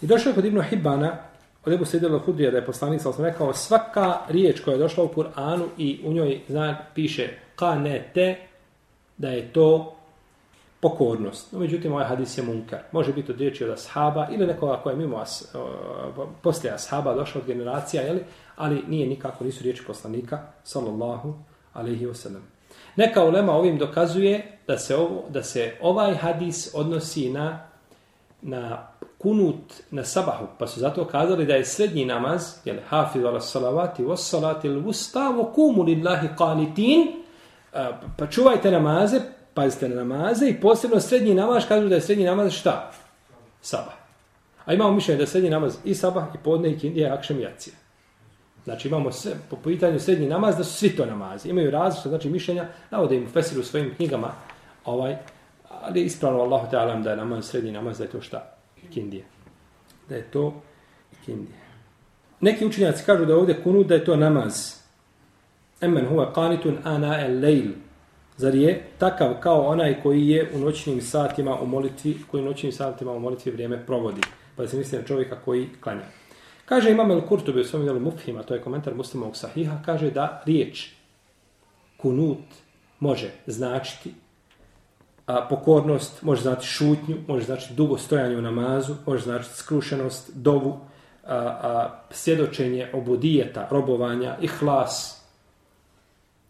I 0.02 0.06
došao 0.06 0.30
je 0.30 0.34
kod 0.34 0.44
Ibnu 0.44 0.62
Hibana, 0.62 1.16
od 1.64 1.72
Ebu 1.72 1.84
Sejde 1.84 2.08
Hudrija, 2.08 2.50
da 2.50 2.56
je 2.56 2.66
poslanik, 2.66 3.00
sam 3.00 3.24
rekao, 3.24 3.54
svaka 3.54 4.18
riječ 4.28 4.60
koja 4.60 4.72
je 4.72 4.78
došla 4.78 5.04
u 5.04 5.08
Kur'anu 5.08 5.66
i 5.78 6.00
u 6.04 6.12
njoj 6.12 6.40
zna, 6.48 6.78
piše 6.94 7.28
kanete, 7.56 8.36
da 9.18 9.28
je 9.28 9.52
to 9.52 9.96
pokornost. 10.82 11.52
No, 11.52 11.58
međutim, 11.58 11.92
ovaj 11.92 12.04
hadis 12.04 12.38
je 12.38 12.44
munkar. 12.44 12.78
Može 12.92 13.12
biti 13.12 13.32
od 13.32 13.38
riječi 13.38 13.64
od 13.64 13.70
ashaba 13.70 14.28
ili 14.30 14.46
nekoga 14.46 14.76
koja 14.76 14.92
je 14.92 14.98
mimo 14.98 15.16
as, 15.16 15.54
uh, 15.54 16.28
poslije 16.42 16.74
ashaba 16.74 17.14
došla 17.14 17.40
od 17.40 17.46
generacija, 17.46 18.02
jeli? 18.02 18.24
ali 18.56 18.82
nije 18.88 19.06
nikako, 19.06 19.44
nisu 19.44 19.62
riječi 19.62 19.84
poslanika, 19.86 20.38
sallallahu 20.64 21.34
alaihi 21.72 22.06
wasallam. 22.06 22.40
Neka 22.96 23.24
ulema 23.24 23.52
ovim 23.52 23.78
dokazuje 23.78 24.58
da 24.66 24.78
se, 24.78 24.96
ovo, 24.96 25.24
da 25.28 25.42
se 25.42 25.74
ovaj 25.80 26.14
hadis 26.14 26.70
odnosi 26.74 27.30
na, 27.30 27.60
na 28.42 28.88
kunut 29.18 29.72
na 29.90 30.04
sabahu, 30.04 30.46
pa 30.58 30.66
su 30.66 30.80
zato 30.80 31.04
kazali 31.04 31.46
da 31.46 31.54
je 31.54 31.64
srednji 31.64 32.04
namaz, 32.04 32.42
jel, 32.64 32.76
hafiz 32.88 33.24
ala 33.24 33.40
salavati, 33.40 34.02
was 34.02 34.16
salati, 34.16 34.68
l-vusta, 34.68 35.32
kumu 35.54 35.82
lillahi 35.82 36.28
qanitin, 36.38 37.06
pa 38.16 38.26
čuvajte 38.26 38.70
namaze, 38.70 39.20
pazite 39.54 39.88
na 39.88 39.94
namaze 39.94 40.48
i 40.48 40.60
posebno 40.60 41.00
srednji 41.00 41.34
namaz, 41.34 41.64
kažu 41.68 41.88
da 41.88 41.94
je 41.94 42.00
srednji 42.00 42.24
namaz 42.24 42.52
šta? 42.52 42.92
Sabah. 43.60 43.94
A 44.64 44.72
imamo 44.72 44.92
mišljenje 44.92 45.16
da 45.16 45.22
je 45.22 45.26
srednji 45.26 45.50
namaz 45.50 45.76
i 45.84 45.94
sabah, 45.94 46.24
i 46.34 46.38
podne, 46.44 46.70
i 46.70 46.78
kindija, 46.78 47.08
i 47.08 47.10
akšem, 47.10 47.40
i 47.40 47.46
acija. 47.46 47.74
Znači 48.64 48.88
imamo 48.88 49.12
sve, 49.12 49.32
po 49.50 49.56
pitanju 49.56 50.00
srednji 50.00 50.28
namaz, 50.28 50.56
da 50.56 50.64
su 50.64 50.72
svi 50.72 50.96
to 50.96 51.06
namazi. 51.06 51.48
Imaju 51.48 51.70
različite 51.70 52.08
znači, 52.08 52.30
mišljenja, 52.30 52.66
navode 52.90 53.16
im 53.16 53.28
Fesir 53.32 53.58
u 53.58 53.62
svojim 53.62 53.94
knjigama, 53.96 54.32
ovaj, 54.84 55.16
ali 55.82 56.00
je 56.00 56.06
ispravno 56.06 56.40
Allahu 56.40 56.70
Teala 56.70 56.96
da 56.96 57.10
je 57.10 57.16
namaz, 57.16 57.46
srednji 57.46 57.72
namaz, 57.72 57.98
da 57.98 58.04
je 58.04 58.10
to 58.10 58.20
šta? 58.20 58.54
Kindija. 58.92 59.24
Da 60.08 60.16
je 60.16 60.22
to 60.22 60.62
kindija. 61.24 61.58
Neki 62.40 62.66
učinjaci 62.66 63.04
kažu 63.04 63.24
da 63.24 63.36
ovdje 63.36 63.62
kunu 63.62 63.84
da 63.84 63.94
je 63.94 64.04
to 64.04 64.16
namaz. 64.16 64.74
Emen 65.80 66.06
huwa 66.08 66.32
qanitun 66.34 66.76
ana 66.84 67.20
el-lejl. 67.26 67.70
Zar 68.42 68.54
je 68.54 68.82
takav 68.98 69.34
kao 69.40 69.66
onaj 69.66 70.02
koji 70.02 70.28
je 70.28 70.50
u 70.54 70.58
noćnim 70.58 71.00
satima 71.00 71.60
u 71.60 71.66
molitvi, 71.66 72.16
koji 72.30 72.42
u 72.42 72.46
noćnim 72.46 72.72
satima 72.72 73.12
u 73.12 73.20
molitvi 73.20 73.52
vrijeme 73.52 73.86
provodi. 73.86 74.20
Pa 74.56 74.66
se 74.66 74.76
misli 74.76 74.98
na 74.98 75.04
čovjeka 75.04 75.36
koji 75.44 75.68
klanja. 75.80 76.02
Kaže 76.64 76.90
Imam 76.90 77.10
el-Kurtubi 77.10 77.60
u 77.60 77.64
svom 77.64 77.82
djelu 77.82 78.00
Mufhima, 78.00 78.42
to 78.42 78.54
je 78.54 78.60
komentar 78.60 78.94
muslimovog 78.94 79.36
sahiha, 79.36 79.78
kaže 79.84 80.10
da 80.10 80.42
riječ 80.46 80.90
kunut 81.96 82.38
može 83.00 83.30
značiti 83.46 84.14
a, 85.26 85.46
pokornost, 85.50 86.22
može 86.22 86.42
znači 86.42 86.66
šutnju, 86.66 87.16
može 87.28 87.44
znači 87.44 87.74
dugo 87.74 87.98
stojanje 87.98 88.36
u 88.36 88.42
namazu, 88.42 88.94
može 89.06 89.24
znači 89.24 89.48
skrušenost, 89.48 90.30
dovu, 90.34 90.80
a, 91.24 91.36
a, 91.36 92.02
svjedočenje 92.10 92.90
obudijeta, 92.92 93.68
robovanja, 93.70 94.36
ihlas, 94.40 95.22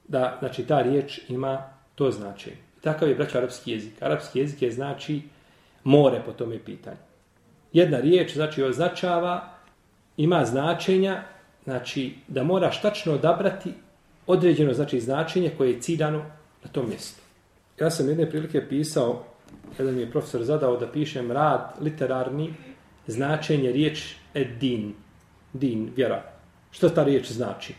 da 0.08 0.36
znači 0.40 0.66
ta 0.66 0.82
riječ 0.82 1.20
ima 1.28 1.71
to 1.94 2.10
znači. 2.10 2.50
I 2.50 2.80
takav 2.80 3.08
je 3.08 3.14
braćo 3.14 3.38
arapski 3.38 3.70
jezik. 3.70 4.02
Arapski 4.02 4.38
jezik 4.38 4.62
je 4.62 4.72
znači 4.72 5.22
more 5.84 6.22
po 6.26 6.32
tome 6.32 6.58
pitanju. 6.58 6.96
Jedna 7.72 8.00
riječ 8.00 8.34
znači 8.34 8.62
označava, 8.62 9.48
ima 10.16 10.44
značenja, 10.44 11.22
znači 11.64 12.14
da 12.28 12.42
moraš 12.42 12.82
tačno 12.82 13.12
odabrati 13.12 13.72
određeno 14.26 14.72
znači 14.72 15.00
značenje 15.00 15.50
koje 15.58 15.70
je 15.70 15.80
ciljano 15.80 16.18
na 16.64 16.70
tom 16.72 16.88
mjestu. 16.88 17.22
Ja 17.80 17.90
sam 17.90 18.08
jedne 18.08 18.30
prilike 18.30 18.68
pisao, 18.68 19.24
jedan 19.78 19.94
mi 19.94 20.00
je 20.00 20.10
profesor 20.10 20.44
zadao 20.44 20.76
da 20.76 20.92
pišem 20.92 21.32
rad 21.32 21.74
literarni, 21.80 22.54
značenje 23.06 23.72
riječ 23.72 24.14
edin, 24.34 24.94
din, 25.52 25.92
vjera. 25.96 26.22
Što 26.70 26.88
ta 26.88 27.04
riječ 27.04 27.30
znači? 27.32 27.74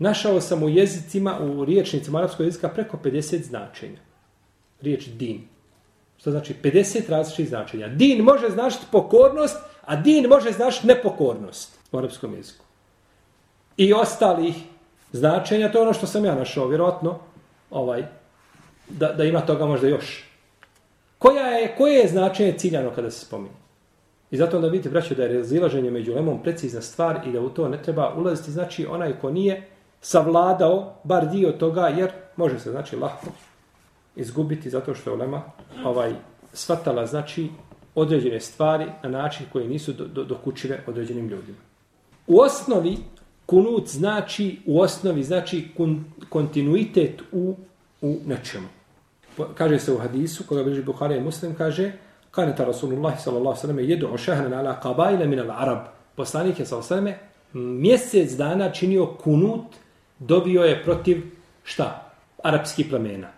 Našao 0.00 0.40
sam 0.40 0.62
u 0.62 0.68
jezicima, 0.68 1.38
u 1.40 1.64
riječnicima 1.64 2.18
arapskog 2.18 2.46
jezika 2.46 2.68
preko 2.68 2.98
50 3.04 3.42
značenja. 3.42 3.98
Riječ 4.80 5.06
din. 5.06 5.48
Što 6.16 6.30
znači 6.30 6.54
50 6.62 7.10
različitih 7.10 7.48
značenja. 7.48 7.88
Din 7.88 8.22
može 8.22 8.50
značiti 8.50 8.84
pokornost, 8.92 9.56
a 9.84 9.96
din 9.96 10.26
može 10.28 10.52
značiti 10.52 10.86
nepokornost 10.86 11.78
u 11.92 11.98
arapskom 11.98 12.34
jeziku. 12.34 12.64
I 13.76 13.92
ostalih 13.92 14.54
značenja, 15.12 15.72
to 15.72 15.78
je 15.78 15.82
ono 15.82 15.92
što 15.92 16.06
sam 16.06 16.24
ja 16.24 16.34
našao, 16.34 16.68
vjerojatno, 16.68 17.18
ovaj, 17.70 18.04
da, 18.88 19.12
da 19.12 19.24
ima 19.24 19.40
toga 19.40 19.66
možda 19.66 19.88
još. 19.88 20.24
Koja 21.18 21.46
je, 21.46 21.74
koje 21.78 21.94
je 21.94 22.08
značenje 22.08 22.58
ciljano 22.58 22.90
kada 22.94 23.10
se 23.10 23.26
spominje? 23.26 23.60
I 24.30 24.36
zato 24.36 24.56
onda 24.56 24.68
vidite, 24.68 24.88
braćo, 24.88 25.14
da 25.14 25.22
je 25.22 25.38
razilaženje 25.38 25.90
među 25.90 26.14
lemom 26.14 26.42
precizna 26.42 26.80
stvar 26.80 27.20
i 27.26 27.32
da 27.32 27.40
u 27.40 27.48
to 27.48 27.68
ne 27.68 27.82
treba 27.82 28.14
ulaziti, 28.14 28.50
znači 28.50 28.86
onaj 28.86 29.18
ko 29.20 29.30
nije 29.30 29.68
savladao 30.00 31.00
bar 31.04 31.28
dio 31.28 31.52
toga, 31.52 31.88
jer 31.88 32.10
može 32.36 32.60
se, 32.60 32.70
znači, 32.70 32.96
lahko 32.96 33.26
izgubiti 34.16 34.70
zato 34.70 34.94
što 34.94 35.10
je 35.10 35.14
Olema 35.14 35.42
ovaj, 35.84 36.14
svatala, 36.52 37.06
znači, 37.06 37.48
određene 37.94 38.40
stvari 38.40 38.86
na 39.02 39.08
način 39.08 39.46
koji 39.52 39.68
nisu 39.68 39.92
do, 39.92 40.04
do, 40.04 40.24
dokučile 40.24 40.78
određenim 40.86 41.28
ljudima. 41.28 41.58
U 42.26 42.40
osnovi, 42.40 42.96
kunut 43.46 43.88
znači, 43.88 44.58
u 44.66 44.80
osnovi 44.80 45.22
znači 45.22 45.68
kun, 45.76 46.04
kontinuitet 46.28 47.22
u, 47.32 47.56
u 48.00 48.16
nečemu 48.26 48.68
kaže 49.54 49.78
se 49.78 49.92
u 49.92 49.98
hadisu, 49.98 50.44
koga 50.46 50.62
bliži 50.62 50.82
Buhari 50.82 51.16
i 51.16 51.20
Muslim, 51.20 51.54
kaže, 51.54 51.92
kaneta 52.30 52.64
Rasulullah 52.64 53.20
sallallahu 53.20 53.80
jedu 53.80 54.08
o 54.12 54.18
šehran 54.18 54.52
ala 54.52 54.80
qabajle 54.82 55.26
min 55.26 55.40
al 55.40 55.50
Arab. 55.50 55.78
Poslanik 56.14 56.58
je 56.58 56.66
s.a.v. 56.66 57.14
mjesec 57.52 58.32
dana 58.32 58.70
činio 58.72 59.06
kunut, 59.06 59.64
dobio 60.20 60.62
je 60.62 60.82
protiv 60.84 61.22
šta? 61.64 62.12
Arapski 62.42 62.88
plemena. 62.88 63.28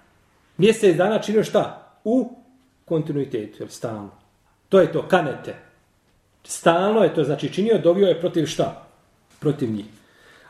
Mjesec 0.57 0.97
dana 0.97 1.19
činio 1.19 1.45
šta? 1.45 1.93
U 2.05 2.37
kontinuitetu, 2.85 3.62
jel 3.62 3.69
stalno. 3.69 4.11
To 4.69 4.81
je 4.81 4.93
to, 4.93 5.09
kanete. 5.09 5.55
Stalno 6.45 7.03
je 7.03 7.15
to, 7.15 7.25
znači 7.25 7.53
činio, 7.53 7.79
dobio 7.79 8.07
je 8.07 8.21
protiv 8.21 8.47
šta? 8.47 8.87
Protiv 9.41 9.71
njih. 9.71 9.87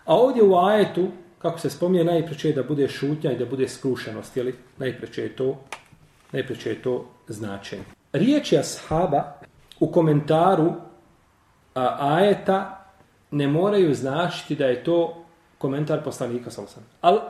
A 0.04 0.14
ovdje 0.16 0.42
u 0.42 0.56
ajetu, 0.56 1.08
kako 1.38 1.58
se 1.58 1.70
spominje, 1.70 2.04
najpreće 2.04 2.48
je 2.48 2.54
da 2.54 2.62
bude 2.62 2.88
šutnja 2.88 3.32
i 3.32 3.38
da 3.38 3.46
bude 3.46 3.68
skrušenost, 3.68 4.36
jeli? 4.36 4.54
Najpreće 4.78 5.22
je 5.22 5.36
to, 5.36 5.58
najpreće 6.32 6.70
je 6.70 6.82
to 6.82 7.06
značenje. 7.28 7.82
Riječ 8.12 8.52
je 8.52 8.58
ashaba 8.58 9.40
u 9.80 9.92
komentaru 9.92 10.72
a, 11.74 11.96
ajeta 12.00 12.84
ne 13.30 13.48
moraju 13.48 13.94
značiti 13.94 14.56
da 14.56 14.66
je 14.66 14.84
to 14.84 15.21
komentar 15.62 16.02
poslanika 16.04 16.50
Salosan. 16.50 16.82
Al 17.00 17.20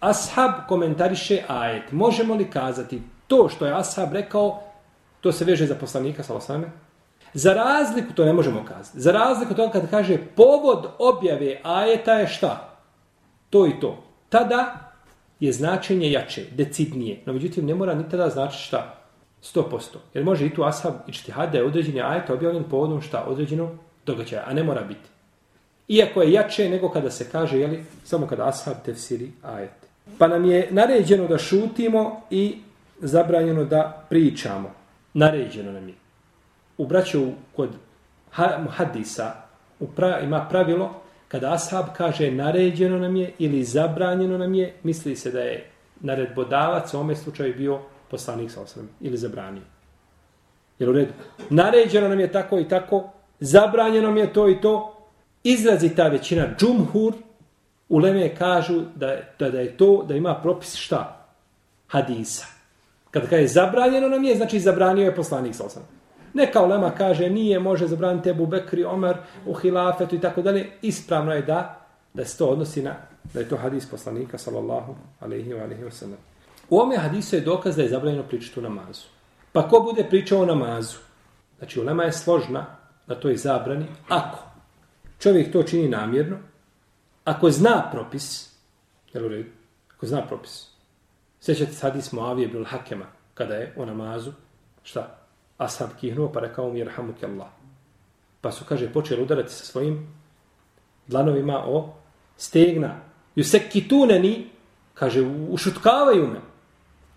ashab 0.00 0.52
komentariše 0.68 1.42
ajet. 1.48 1.92
Možemo 1.92 2.34
li 2.34 2.50
kazati 2.50 3.02
to 3.26 3.48
što 3.48 3.66
je 3.66 3.74
ashab 3.74 4.12
rekao, 4.12 4.60
to 5.20 5.32
se 5.32 5.44
veže 5.44 5.66
za 5.66 5.74
poslanika 5.74 6.22
Salosan? 6.22 6.64
Za 7.34 7.54
razliku, 7.54 8.12
to 8.14 8.24
ne 8.24 8.32
možemo 8.32 8.64
kazati, 8.64 9.00
za 9.00 9.12
razliku 9.12 9.54
toga 9.54 9.72
kad 9.72 9.90
kaže 9.90 10.18
povod 10.36 10.86
objave 10.98 11.60
ajeta 11.64 12.12
je 12.12 12.26
šta? 12.26 12.72
to 13.52 13.66
i 13.66 13.80
to. 13.80 14.04
Tada 14.28 14.90
je 15.40 15.52
značenje 15.52 16.10
jače, 16.12 16.44
decidnije. 16.56 17.22
No 17.26 17.32
međutim, 17.32 17.66
ne 17.66 17.74
mora 17.74 17.94
ni 17.94 18.08
tada 18.08 18.28
znači 18.28 18.58
šta? 18.58 18.94
100%. 19.42 19.96
Jer 20.14 20.24
može 20.24 20.46
i 20.46 20.54
tu 20.54 20.64
ashab 20.64 20.94
i 21.06 21.12
čtihad 21.12 21.52
da 21.52 21.58
je 21.58 21.66
određeni 21.66 22.00
ajet 22.00 22.30
objavljen 22.30 22.64
povodom 22.64 23.02
šta? 23.02 23.24
Određenog 23.28 23.70
događaja, 24.06 24.44
a 24.46 24.54
ne 24.54 24.62
mora 24.62 24.82
biti. 24.82 25.08
Iako 25.88 26.22
je 26.22 26.32
jače 26.32 26.68
nego 26.68 26.88
kada 26.88 27.10
se 27.10 27.30
kaže, 27.30 27.58
jeli, 27.58 27.84
samo 28.04 28.26
kada 28.26 28.48
ashab 28.48 28.74
tefsiri 28.84 29.30
ajet. 29.42 29.70
Pa 30.18 30.28
nam 30.28 30.44
je 30.44 30.68
naređeno 30.70 31.26
da 31.26 31.38
šutimo 31.38 32.20
i 32.30 32.58
zabranjeno 33.00 33.64
da 33.64 34.06
pričamo. 34.08 34.70
Naređeno 35.14 35.72
nam 35.72 35.88
je. 35.88 35.94
U 36.78 36.86
braću 36.86 37.26
kod 37.56 37.70
hadisa 38.68 39.34
u 39.80 39.86
pra, 39.86 40.20
ima 40.20 40.46
pravilo 40.50 41.02
kada 41.28 41.52
ashab 41.52 41.84
kaže 41.96 42.30
naređeno 42.30 42.98
nam 42.98 43.16
je 43.16 43.32
ili 43.38 43.64
zabranjeno 43.64 44.38
nam 44.38 44.54
je, 44.54 44.74
misli 44.82 45.16
se 45.16 45.30
da 45.30 45.40
je 45.40 45.70
naredbodavac 46.00 46.94
u 46.94 46.98
ome 46.98 47.16
slučaju 47.16 47.54
bio 47.56 47.80
poslanik 48.10 48.50
sa 48.50 48.60
osrem 48.60 48.88
ili 49.00 49.16
zabranio. 49.16 49.62
Jer 50.78 50.90
u 50.90 50.92
redu. 50.92 51.12
Naređeno 51.50 52.08
nam 52.08 52.20
je 52.20 52.32
tako 52.32 52.58
i 52.58 52.68
tako, 52.68 53.10
zabranjeno 53.40 54.08
nam 54.08 54.16
je 54.16 54.32
to 54.32 54.48
i 54.48 54.60
to, 54.60 55.01
izrazi 55.44 55.94
ta 55.94 56.08
većina 56.08 56.48
džumhur, 56.58 57.12
u 57.88 57.98
Leme 57.98 58.34
kažu 58.34 58.82
da, 58.94 59.16
da, 59.38 59.50
da 59.50 59.60
je 59.60 59.76
to, 59.76 60.04
da 60.08 60.14
ima 60.14 60.34
propis 60.42 60.74
šta? 60.76 61.26
Hadisa. 61.88 62.46
Kada 63.10 63.26
kaže 63.26 63.46
zabranjeno 63.46 64.08
nam 64.08 64.24
je, 64.24 64.36
znači 64.36 64.60
zabranio 64.60 65.04
je 65.04 65.14
poslanik 65.14 65.54
sa 65.54 65.64
osam. 65.64 65.82
Neka 66.34 66.62
ulema 66.62 66.90
kaže 66.90 67.30
nije, 67.30 67.58
može 67.58 67.86
zabraniti 67.86 68.30
Ebu 68.30 68.46
Bekri, 68.46 68.84
Omer 68.84 69.16
u 69.46 69.54
hilafetu 69.54 70.16
i 70.16 70.20
tako 70.20 70.42
dalje. 70.42 70.70
Ispravno 70.82 71.32
je 71.32 71.42
da, 71.42 71.80
da 72.14 72.24
se 72.24 72.38
to 72.38 72.46
odnosi 72.46 72.82
na, 72.82 72.94
da 73.34 73.40
je 73.40 73.48
to 73.48 73.56
hadis 73.56 73.90
poslanika, 73.90 74.38
sallallahu 74.38 74.94
alaihi 75.20 75.50
wa 75.50 75.62
alaihi 75.62 75.82
wa 75.82 75.90
sallam. 75.90 76.18
U 76.70 76.78
ome 76.78 76.96
hadisu 76.96 77.36
je 77.36 77.40
dokaz 77.40 77.76
da 77.76 77.82
je 77.82 77.88
zabranjeno 77.88 78.22
pričati 78.22 78.60
u 78.60 78.62
namazu. 78.62 79.02
Pa 79.52 79.68
ko 79.68 79.80
bude 79.80 80.04
pričao 80.10 80.40
o 80.40 80.46
namazu? 80.46 80.96
Znači, 81.58 81.80
ulema 81.80 82.04
je 82.04 82.12
složna 82.12 82.66
da 83.06 83.14
to 83.14 83.28
je 83.28 83.36
zabrani. 83.36 83.86
Ako 84.08 84.51
čovjek 85.22 85.52
to 85.52 85.62
čini 85.62 85.88
namjerno, 85.88 86.36
ako 87.24 87.50
zna 87.50 87.88
propis, 87.92 88.50
jel 89.12 89.24
u 89.24 89.28
redu, 89.28 89.50
ako 89.96 90.06
zna 90.06 90.26
propis, 90.26 90.68
sjećate 91.40 91.72
se 91.72 91.86
hadis 91.86 92.12
Moavije 92.12 92.48
bil 92.48 92.64
Hakema, 92.64 93.06
kada 93.34 93.54
je 93.54 93.74
o 93.76 93.86
namazu, 93.86 94.32
šta? 94.82 95.18
Ashab 95.58 95.88
kihnuo 96.00 96.32
pa 96.32 96.40
rekao 96.40 96.72
mi 96.72 96.78
jerhamuke 96.78 97.26
Allah. 97.26 97.48
Pa 98.40 98.52
su, 98.52 98.64
kaže, 98.68 98.92
počeli 98.92 99.22
udarati 99.22 99.52
sa 99.52 99.64
svojim 99.64 100.14
dlanovima 101.06 101.64
o 101.66 101.94
stegna. 102.36 102.96
Ju 103.34 103.44
se 103.44 103.60
kaže, 104.94 105.22
ušutkavaju 105.50 106.26
me. 106.26 106.40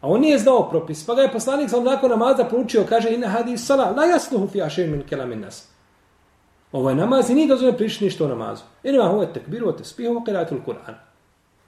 A 0.02 0.08
on 0.08 0.22
nije 0.22 0.38
znao 0.38 0.70
propis. 0.70 1.06
Pa 1.06 1.16
ga 1.16 1.22
je 1.22 1.32
poslanik 1.32 1.70
sam 1.70 1.84
nakon 1.84 2.10
namaza 2.10 2.46
poručio, 2.46 2.86
kaže, 2.90 3.14
ina 3.14 3.28
hadis 3.28 3.66
sala, 3.66 3.90
la 3.92 4.06
jasnuhu 4.06 4.48
fi 4.48 4.62
ašer 4.62 4.90
min 4.90 5.04
kelamin 5.10 5.40
nas. 5.40 5.75
Ovaj 6.72 6.95
namaz 6.95 7.29
i 7.29 7.34
nije 7.34 7.48
dozvoljeno 7.48 7.77
pričati 7.77 8.05
ništa 8.05 8.25
o 8.25 8.27
namazu. 8.27 8.63
Ine 8.84 8.98
ma 8.98 9.10
huve 9.10 9.34
tekbiru, 9.34 9.72
te 9.72 9.84
spihu, 9.84 10.24
kiratul 10.25 10.60
Kur'an. 10.65 10.93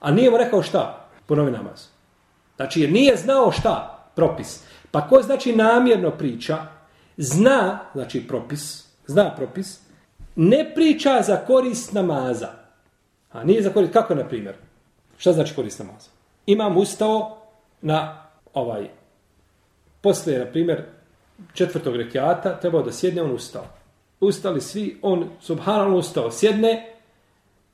A 0.00 0.10
nije 0.10 0.30
mu 0.30 0.36
rekao 0.36 0.62
šta? 0.62 1.08
Ponovi 1.26 1.50
namaz. 1.52 1.86
Znači, 2.56 2.80
jer 2.80 2.92
nije 2.92 3.16
znao 3.16 3.52
šta? 3.52 4.04
Propis. 4.14 4.62
Pa 4.90 5.08
ko 5.08 5.22
znači 5.22 5.56
namjerno 5.56 6.10
priča, 6.10 6.58
zna, 7.16 7.78
znači 7.94 8.26
propis, 8.28 8.86
zna 9.06 9.34
propis, 9.36 9.80
ne 10.36 10.72
priča 10.74 11.22
za 11.22 11.36
korist 11.36 11.92
namaza. 11.92 12.48
A 13.32 13.44
nije 13.44 13.62
za 13.62 13.70
korist, 13.70 13.92
kako 13.92 14.14
na 14.14 14.28
primjer? 14.28 14.54
Šta 15.18 15.32
znači 15.32 15.54
korist 15.54 15.78
namaza? 15.78 16.10
Imam 16.46 16.76
ustao 16.76 17.38
na 17.80 18.26
ovaj, 18.54 18.88
posle, 20.00 20.38
na 20.38 20.44
primjer, 20.44 20.84
četvrtog 21.54 21.96
rekiata, 21.96 22.60
trebao 22.60 22.82
da 22.82 22.92
sjedne, 22.92 23.22
on 23.22 23.30
ustao. 23.30 23.64
Ustali 24.20 24.60
svi, 24.60 24.98
on 25.02 25.30
subhanallah 25.40 25.98
ustao, 25.98 26.30
sjedne, 26.30 26.94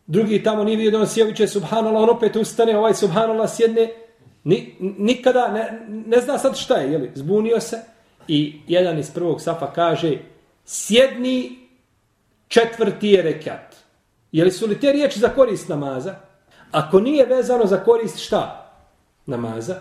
drugi 0.06 0.42
tamo 0.42 0.64
nije 0.64 0.76
vidio 0.76 0.90
da 0.90 0.98
on 0.98 1.06
sjeviće 1.06 1.48
subhanallah, 1.48 2.02
on 2.02 2.10
opet 2.10 2.36
ustane, 2.36 2.78
ovaj 2.78 2.94
subhanallah 2.94 3.50
sjedne, 3.54 3.88
Ni, 4.44 4.76
nikada 4.80 5.48
ne, 5.48 5.86
ne 5.88 6.20
zna 6.20 6.38
sad 6.38 6.56
šta 6.56 6.74
je, 6.74 6.92
jeli, 6.92 7.10
zbunio 7.14 7.60
se 7.60 7.80
i 8.28 8.60
jedan 8.66 8.98
iz 8.98 9.10
prvog 9.10 9.40
safa 9.40 9.72
kaže 9.72 10.18
sjedni 10.64 11.58
četvrti 12.48 13.08
je 13.08 13.22
rekat. 13.22 13.76
Jeli 14.32 14.50
su 14.50 14.66
li 14.66 14.80
te 14.80 14.92
riječi 14.92 15.18
za 15.18 15.28
korist 15.28 15.68
namaza? 15.68 16.14
Ako 16.70 17.00
nije 17.00 17.26
vezano 17.26 17.66
za 17.66 17.84
korist 17.84 18.18
šta? 18.18 18.72
Namaza. 19.26 19.76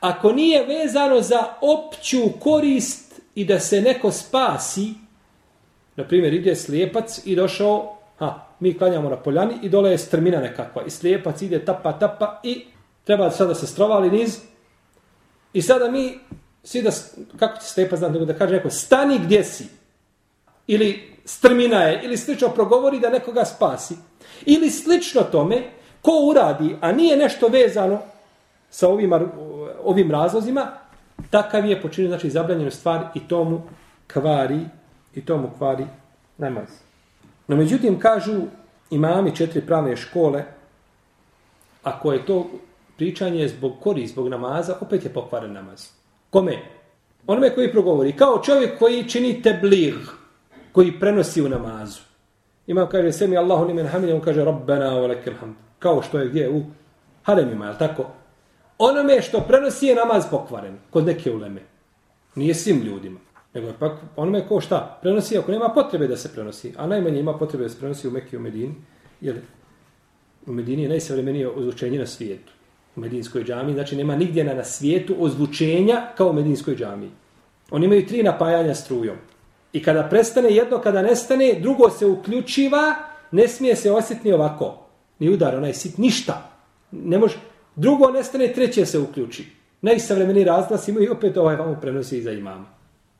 Ako 0.00 0.32
nije 0.32 0.66
vezano 0.66 1.20
za 1.20 1.44
opću 1.60 2.18
korist 2.40 3.20
i 3.34 3.44
da 3.44 3.60
se 3.60 3.80
neko 3.80 4.12
spasi, 4.12 4.88
na 5.98 6.04
primjer 6.04 6.34
ide 6.34 6.54
slijepac 6.56 7.20
i 7.24 7.36
došao, 7.36 7.96
ha, 8.18 8.46
mi 8.60 8.78
klanjamo 8.78 9.10
na 9.10 9.16
poljani 9.16 9.54
i 9.62 9.68
dole 9.68 9.90
je 9.90 9.98
strmina 9.98 10.40
nekakva. 10.40 10.82
I 10.86 10.90
slijepac 10.90 11.42
ide 11.42 11.64
tapa 11.64 11.98
tapa 11.98 12.40
i 12.42 12.64
treba 13.04 13.30
sada 13.30 13.54
se 13.54 13.66
strovali 13.66 14.10
niz. 14.10 14.38
I 15.52 15.62
sada 15.62 15.90
mi 15.90 16.18
svi 16.62 16.82
da, 16.82 16.90
kako 17.38 17.60
će 17.60 17.66
slijepac 17.66 17.98
znati, 17.98 18.12
nego 18.12 18.24
da 18.24 18.38
kaže 18.38 18.54
neko, 18.54 18.70
stani 18.70 19.18
gdje 19.24 19.44
si, 19.44 19.66
ili 20.66 21.16
strmina 21.24 21.82
je, 21.82 22.00
ili 22.04 22.16
slično 22.16 22.48
progovori 22.48 23.00
da 23.00 23.10
nekoga 23.10 23.44
spasi, 23.44 23.94
ili 24.46 24.70
slično 24.70 25.22
tome, 25.22 25.62
ko 26.02 26.12
uradi, 26.30 26.76
a 26.80 26.92
nije 26.92 27.16
nešto 27.16 27.48
vezano 27.48 27.98
sa 28.70 28.88
ovim, 28.88 29.12
ovim 29.84 30.10
razlozima, 30.10 30.66
takav 31.30 31.66
je 31.66 31.82
počinio, 31.82 32.08
znači, 32.08 32.30
zabranjenu 32.30 32.70
stvar 32.70 33.06
i 33.14 33.28
tomu 33.28 33.62
kvari, 34.06 34.60
i 35.18 35.24
tomu 35.24 35.50
kvari 35.58 35.86
namaz. 36.38 36.68
No, 37.48 37.56
međutim, 37.56 37.98
kažu 38.00 38.42
imami 38.90 39.36
četiri 39.36 39.66
pravne 39.66 39.96
škole, 39.96 40.44
ako 41.82 42.12
je 42.12 42.26
to 42.26 42.46
pričanje 42.96 43.48
zbog 43.48 43.72
kori, 43.80 44.06
zbog 44.06 44.28
namaza, 44.28 44.76
opet 44.80 45.04
je 45.04 45.12
pokvaren 45.12 45.52
namaz. 45.52 45.88
Kome? 46.30 46.58
Onome 47.26 47.54
koji 47.54 47.72
progovori. 47.72 48.12
Kao 48.12 48.42
čovjek 48.44 48.78
koji 48.78 49.08
čini 49.08 49.42
teblir, 49.42 49.94
koji 50.72 51.00
prenosi 51.00 51.42
u 51.42 51.48
namazu. 51.48 52.00
Ima 52.66 52.88
kaže, 52.88 53.12
sve 53.12 53.26
mi 53.26 53.36
Allahu 53.36 53.64
nimen 53.64 53.86
hamid, 53.86 54.10
on 54.10 54.20
kaže, 54.20 54.44
Rabbena 54.44 54.90
wa 54.90 55.08
lekel 55.08 55.34
hamd. 55.40 55.54
Kao 55.78 56.02
što 56.02 56.18
je 56.18 56.28
gdje 56.28 56.50
u 56.50 56.62
haremima, 57.22 57.66
je 57.66 57.78
tako? 57.78 58.06
Onome 58.78 59.22
što 59.22 59.40
prenosi 59.40 59.86
je 59.86 59.94
namaz 59.94 60.24
pokvaren, 60.30 60.78
kod 60.90 61.06
neke 61.06 61.32
uleme. 61.32 61.60
Nije 62.34 62.54
svim 62.54 62.82
ljudima. 62.82 63.20
Nego 63.54 63.66
je 63.66 63.74
pak 63.78 63.92
onome 64.16 64.48
ko 64.48 64.60
šta? 64.60 64.98
Prenosi 65.02 65.38
ako 65.38 65.52
nema 65.52 65.68
potrebe 65.68 66.08
da 66.08 66.16
se 66.16 66.32
prenosi. 66.32 66.72
A 66.76 66.86
najmanje 66.86 67.20
ima 67.20 67.38
potrebe 67.38 67.64
da 67.64 67.70
se 67.70 67.78
prenosi 67.78 68.08
u 68.08 68.10
Mekiju 68.10 68.38
i 68.38 68.40
u 68.40 68.42
Medini. 68.42 68.74
Jer 69.20 69.40
u 70.46 70.52
Medini 70.52 70.82
je 70.82 70.88
najsavremenije 70.88 71.48
ozvučenje 71.48 71.98
na 71.98 72.06
svijetu 72.06 72.52
u 72.96 73.00
Medinskoj 73.00 73.44
džami, 73.44 73.72
znači 73.72 73.96
nema 73.96 74.16
nigdje 74.16 74.44
na, 74.44 74.54
na 74.54 74.64
svijetu 74.64 75.16
ozvučenja 75.18 76.02
kao 76.16 76.30
u 76.30 76.32
Medinskoj 76.32 76.76
džami. 76.76 77.10
Oni 77.70 77.86
imaju 77.86 78.06
tri 78.06 78.22
napajanja 78.22 78.74
strujom. 78.74 79.16
I 79.72 79.82
kada 79.82 80.02
prestane 80.02 80.50
jedno, 80.50 80.78
kada 80.78 81.02
nestane, 81.02 81.58
drugo 81.60 81.90
se 81.90 82.06
uključiva, 82.06 82.94
ne 83.30 83.48
smije 83.48 83.76
se 83.76 83.92
osjetiti 83.92 84.32
ovako. 84.32 84.86
Ni 85.18 85.30
udar, 85.30 85.56
onaj 85.56 85.74
sit, 85.74 85.98
ništa. 85.98 86.50
Ne 86.92 87.18
može. 87.18 87.36
Drugo 87.76 88.10
nestane, 88.10 88.52
treće 88.52 88.86
se 88.86 88.98
uključi. 88.98 89.46
Najsavremeni 89.82 90.44
razglas 90.44 90.88
imaju 90.88 91.06
i 91.06 91.10
opet 91.10 91.36
ovaj 91.36 91.56
vam 91.56 91.80
prenosi 91.80 92.18
iza 92.18 92.32
imama. 92.32 92.77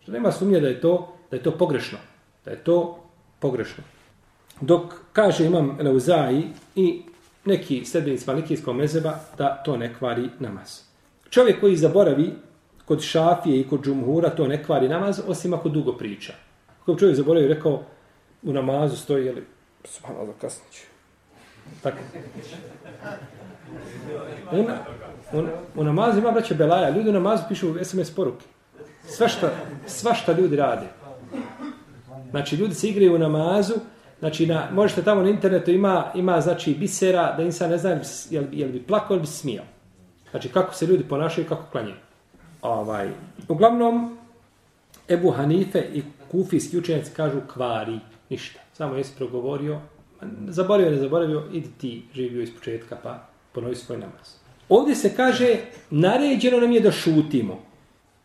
Što 0.08 0.12
nema 0.12 0.32
sumnje 0.32 0.60
da 0.60 0.68
je 0.68 0.80
to, 0.80 1.14
da 1.30 1.36
je 1.36 1.42
to 1.42 1.50
pogrešno. 1.50 1.98
Da 2.44 2.50
je 2.50 2.56
to 2.56 3.04
pogrešno. 3.38 3.84
Dok 4.60 4.94
kaže 5.12 5.46
imam 5.46 5.76
Leuzai 5.80 6.42
i 6.74 7.02
neki 7.44 7.84
sredbenic 7.84 8.26
malikijskog 8.26 8.76
mezeba 8.76 9.18
da 9.38 9.62
to 9.64 9.76
ne 9.76 9.94
kvari 9.94 10.30
namaz. 10.38 10.80
Čovjek 11.30 11.60
koji 11.60 11.76
zaboravi 11.76 12.32
kod 12.84 13.02
šafije 13.02 13.60
i 13.60 13.68
kod 13.68 13.84
džumhura 13.84 14.30
to 14.30 14.46
ne 14.46 14.64
kvari 14.64 14.88
namaz, 14.88 15.20
osim 15.26 15.54
ako 15.54 15.68
dugo 15.68 15.92
priča. 15.92 16.32
Ako 16.82 16.96
čovjek 16.96 17.16
zaboravi 17.16 17.48
rekao 17.48 17.82
u 18.42 18.52
namazu 18.52 18.96
stoji, 18.96 19.26
jeli, 19.26 19.44
subhanallah, 19.84 20.34
kasnić. 20.40 20.82
Tako. 21.82 21.98
U, 24.52 25.38
u, 25.38 25.44
u 25.74 25.84
namazu 25.84 26.18
ima 26.18 26.30
braće 26.30 26.54
Belaja, 26.54 26.90
ljudi 26.90 27.10
u 27.10 27.12
namazu 27.12 27.42
pišu 27.48 27.84
SMS 27.84 28.14
poruke. 28.14 28.44
Sva 29.08 29.28
šta, 29.28 29.50
sva 29.86 30.14
šta 30.14 30.32
ljudi 30.32 30.56
rade. 30.56 30.86
Znači, 32.30 32.56
ljudi 32.56 32.74
se 32.74 32.88
igraju 32.88 33.14
u 33.14 33.18
namazu, 33.18 33.74
Znači, 34.18 34.46
na, 34.46 34.68
možete 34.72 35.02
tamo 35.02 35.22
na 35.22 35.30
internetu 35.30 35.70
ima, 35.70 36.12
ima 36.14 36.40
znači, 36.40 36.74
bisera 36.74 37.34
da 37.36 37.42
insan 37.42 37.70
ne 37.70 37.78
zna 37.78 37.90
je 37.90 38.00
jel 38.30 38.44
je 38.52 38.66
li 38.66 38.72
bi 38.72 38.82
plako 38.82 39.14
ili 39.14 39.20
bi 39.20 39.26
smijao. 39.26 39.64
Znači, 40.30 40.48
kako 40.48 40.74
se 40.74 40.86
ljudi 40.86 41.04
ponašaju 41.04 41.48
kako 41.48 41.70
klanjaju. 41.72 41.96
Ovaj. 42.62 43.08
Uglavnom, 43.48 44.18
Ebu 45.08 45.30
Hanife 45.30 45.84
i 45.94 46.02
kufijski 46.30 46.78
učenjaci 46.78 47.10
kažu 47.16 47.40
kvari, 47.52 47.98
ništa. 48.30 48.60
Samo 48.72 48.96
jesi 48.96 49.16
progovorio, 49.16 49.80
zaboravio, 50.48 50.90
ne 50.90 50.98
zaboravio, 50.98 51.44
idi 51.52 51.68
ti 51.78 52.02
živio 52.14 52.42
iz 52.42 52.50
početka 52.54 52.96
pa 53.02 53.26
ponovi 53.52 53.74
svoj 53.74 53.98
namaz. 53.98 54.34
Ovdje 54.68 54.94
se 54.94 55.16
kaže, 55.16 55.56
naređeno 55.90 56.60
nam 56.60 56.72
je 56.72 56.80
da 56.80 56.92
šutimo. 56.92 57.62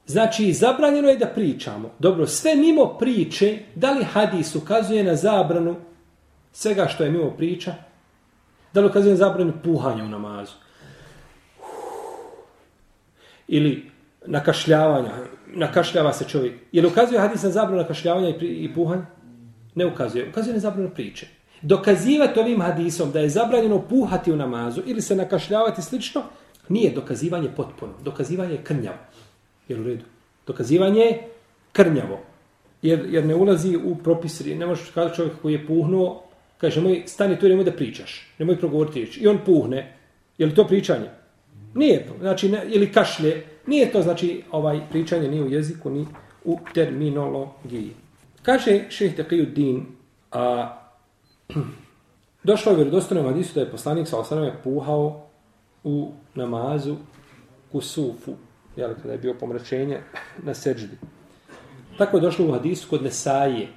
Znači, 0.06 0.54
zabranjeno 0.54 1.10
je 1.10 1.18
da 1.18 1.28
pričamo. 1.28 1.92
Dobro, 2.00 2.28
sve 2.28 2.56
mimo 2.56 2.98
priče, 3.00 3.60
da 3.76 3.92
li 3.92 4.04
hadis 4.04 4.56
ukazuje 4.56 5.04
na 5.04 5.16
zabranu 5.16 5.76
svega 6.52 6.88
što 6.88 7.04
je 7.04 7.12
mimo 7.12 7.32
priča? 7.38 7.74
Da 8.74 8.82
li 8.82 8.88
ukazuje 8.88 9.12
na 9.12 9.18
zabranu 9.18 9.54
puhanja 9.64 10.04
u 10.04 10.08
namazu? 10.08 10.54
Ili 13.48 13.92
nakašljavanja, 14.26 15.12
nakašljava 15.48 16.14
se 16.14 16.26
čovjek. 16.30 16.54
Je 16.72 16.82
li 16.82 16.88
ukazuje 16.88 17.20
hadis 17.20 17.44
na 17.44 17.50
zabranu 17.50 17.82
nakašljavanja 17.82 18.30
i, 18.30 18.46
i 18.46 18.74
puhanja? 18.74 19.06
Ne 19.76 19.86
ukazuje. 19.86 20.30
Ukazuje 20.30 20.54
na 20.54 20.60
zabranu 20.60 20.90
priče. 20.90 21.28
Dokazivati 21.62 22.40
ovim 22.40 22.62
hadisom 22.62 23.12
da 23.12 23.20
je 23.20 23.30
zabranjeno 23.30 23.82
puhati 23.82 24.32
u 24.32 24.36
namazu 24.36 24.82
ili 24.86 25.02
se 25.02 25.16
nakašljavati 25.16 25.82
slično, 25.82 26.22
nije 26.70 26.92
dokazivanje 26.92 27.50
potpuno. 27.56 27.94
Dokazivanje 28.04 28.54
je 28.54 28.64
krnjavo. 28.64 28.98
Jer 29.68 29.80
u 29.80 29.84
redu? 29.84 30.04
Dokazivanje 30.48 31.02
je 31.02 31.28
krnjavo. 31.72 32.20
Jer, 32.82 33.06
jer 33.10 33.26
ne 33.26 33.36
ulazi 33.36 33.78
u 33.78 33.96
propis. 33.96 34.46
Ne 34.46 34.66
možeš 34.66 34.90
kada 34.90 35.14
čovjek 35.14 35.34
koji 35.42 35.54
je 35.54 35.68
puhnuo, 35.68 36.24
kaže, 36.58 36.82
moj, 36.82 37.04
stani 37.06 37.40
tu 37.40 37.46
i 37.46 37.50
nemoj 37.50 37.66
da 37.66 37.72
pričaš. 37.72 38.34
Nemoj 38.40 38.60
progovoriti 38.60 39.00
riječ. 39.00 39.18
I 39.18 39.28
on 39.28 39.40
puhne. 39.46 39.98
Je 40.38 40.46
li 40.46 40.56
to 40.56 40.68
pričanje? 40.68 41.10
Nije 41.76 42.06
to. 42.08 42.14
Znači, 42.20 42.50
ne, 42.50 42.62
ili 42.68 42.92
kašlje. 42.92 43.44
Nije 43.68 43.92
to, 43.92 44.02
znači, 44.02 44.44
ovaj 44.52 44.82
pričanje 44.90 45.28
ni 45.28 45.42
u 45.42 45.50
jeziku, 45.50 45.90
ni 45.90 46.06
u 46.44 46.60
terminologiji. 46.74 47.90
Kaže 48.42 48.86
šeheh 48.90 49.18
Taqiyuddin, 49.18 49.82
a 50.32 50.74
došlo 52.44 52.72
je 52.72 52.76
vjerodostojno 52.76 53.30
hadisu 53.30 53.54
da 53.56 53.62
je 53.62 53.72
poslanik 53.72 54.08
sa 54.08 54.20
osaname 54.20 54.54
puhao 54.64 55.28
u 55.84 56.12
namazu 56.36 56.96
kusufu, 57.72 58.34
jel, 58.76 58.94
kada 59.02 59.12
je 59.12 59.18
bio 59.18 59.34
pomračenje 59.34 60.02
na 60.46 60.54
seđdi. 60.54 60.98
Tako 61.98 62.18
je 62.18 62.22
došlo 62.22 62.48
u 62.48 62.52
hadisu 62.52 62.90
kod 62.90 63.04
Nesaije. 63.04 63.68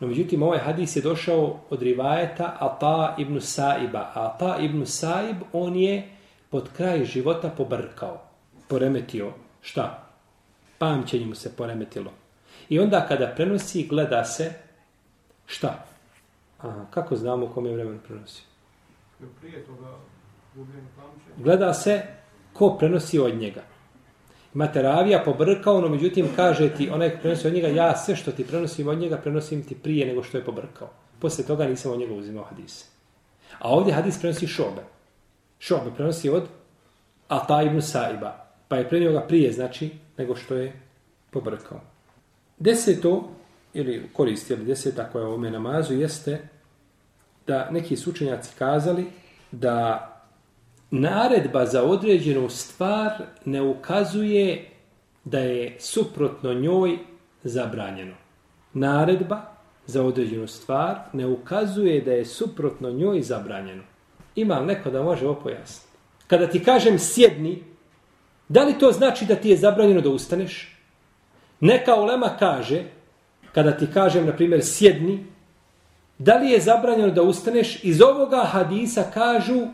No, 0.00 0.06
međutim, 0.06 0.42
ovaj 0.42 0.58
hadis 0.58 0.96
je 0.96 1.02
došao 1.02 1.60
od 1.70 1.82
rivajeta 1.82 2.56
Ata 2.60 3.14
ibn 3.18 3.40
Saiba. 3.40 4.10
Ata 4.14 4.56
ibn 4.60 4.86
Saib, 4.86 5.36
on 5.52 5.76
je 5.76 6.08
pod 6.50 6.68
kraj 6.76 7.04
života 7.04 7.50
pobrkao, 7.56 8.22
poremetio. 8.68 9.32
Šta? 9.60 10.04
Pamćenje 10.78 11.26
mu 11.26 11.34
se 11.34 11.56
poremetilo. 11.56 12.12
I 12.68 12.78
onda 12.78 13.06
kada 13.08 13.32
prenosi, 13.36 13.86
gleda 13.86 14.24
se 14.24 14.52
šta? 15.46 15.84
Aha, 16.58 16.84
kako 16.90 17.16
znamo 17.16 17.46
u 17.46 17.48
kom 17.48 17.66
je 17.66 17.72
vremen 17.72 17.98
prenosi? 17.98 18.42
Prije 19.40 19.64
toga 19.64 19.96
Gleda 21.36 21.74
se 21.74 22.02
ko 22.52 22.76
prenosi 22.78 23.18
od 23.18 23.36
njega. 23.36 23.62
Materavija 24.54 25.22
pobrkao, 25.24 25.80
no 25.80 25.88
međutim 25.88 26.28
kaže 26.36 26.74
ti, 26.74 26.90
onaj 26.90 27.10
ko 27.10 27.16
prenosi 27.20 27.46
od 27.46 27.54
njega, 27.54 27.68
ja 27.68 27.96
sve 27.96 28.16
što 28.16 28.32
ti 28.32 28.46
prenosim 28.46 28.88
od 28.88 28.98
njega, 28.98 29.16
prenosim 29.16 29.62
ti 29.62 29.74
prije 29.74 30.06
nego 30.06 30.22
što 30.22 30.38
je 30.38 30.44
pobrkao. 30.44 30.90
Poslije 31.18 31.46
toga 31.46 31.66
nisam 31.66 31.92
od 31.92 31.98
njega 31.98 32.14
uzimao 32.14 32.44
hadise. 32.44 32.84
A 33.58 33.68
ovdje 33.70 33.94
hadis 33.94 34.20
prenosi 34.20 34.46
šobe. 34.46 34.82
Šobe 35.58 35.90
prenosi 35.96 36.30
od 36.30 36.44
Ata 37.28 37.62
ibn 37.62 37.82
Saiba. 37.82 38.44
Pa 38.68 38.76
je 38.76 38.88
prenio 38.88 39.12
ga 39.12 39.20
prije, 39.20 39.52
znači, 39.52 39.90
nego 40.18 40.36
što 40.36 40.54
je 40.54 40.72
pobrkao. 41.30 41.80
Deseto, 42.58 43.30
ili 43.74 44.10
koristi, 44.12 44.52
ili 44.52 44.64
deseta 44.64 45.10
koja 45.10 45.22
je 45.22 45.28
ovome 45.28 45.50
namazu, 45.50 45.94
jeste 45.94 46.48
da 47.46 47.70
neki 47.70 47.96
sučenjaci 47.96 48.50
kazali 48.58 49.06
da 49.52 50.04
naredba 50.90 51.66
za 51.66 51.84
određenu 51.84 52.48
stvar 52.48 53.12
ne 53.44 53.62
ukazuje 53.62 54.70
da 55.24 55.38
je 55.38 55.76
suprotno 55.80 56.54
njoj 56.54 56.98
zabranjeno. 57.42 58.14
Naredba 58.72 59.40
za 59.86 60.02
određenu 60.02 60.46
stvar 60.46 60.98
ne 61.12 61.26
ukazuje 61.26 62.00
da 62.00 62.12
je 62.12 62.24
suprotno 62.24 62.90
njoj 62.90 63.22
zabranjeno. 63.22 63.82
Ima 64.34 64.58
li 64.58 64.66
neko 64.66 64.90
da 64.90 65.02
može 65.02 65.26
ovo 65.26 65.40
pojasniti? 65.40 65.88
Kada 66.26 66.46
ti 66.46 66.64
kažem 66.64 66.98
sjedni, 66.98 67.62
da 68.48 68.64
li 68.64 68.78
to 68.78 68.92
znači 68.92 69.24
da 69.24 69.34
ti 69.34 69.48
je 69.48 69.56
zabranjeno 69.56 70.00
da 70.00 70.08
ustaneš? 70.08 70.76
Neka 71.60 71.94
ulema 71.94 72.36
kaže, 72.38 72.82
kada 73.52 73.72
ti 73.72 73.86
kažem, 73.94 74.26
na 74.26 74.32
primjer, 74.32 74.64
sjedni, 74.64 75.26
da 76.18 76.36
li 76.36 76.50
je 76.50 76.60
zabranjeno 76.60 77.10
da 77.10 77.22
ustaneš? 77.22 77.84
Iz 77.84 78.02
ovoga 78.02 78.44
hadisa 78.44 79.04
kažu, 79.14 79.66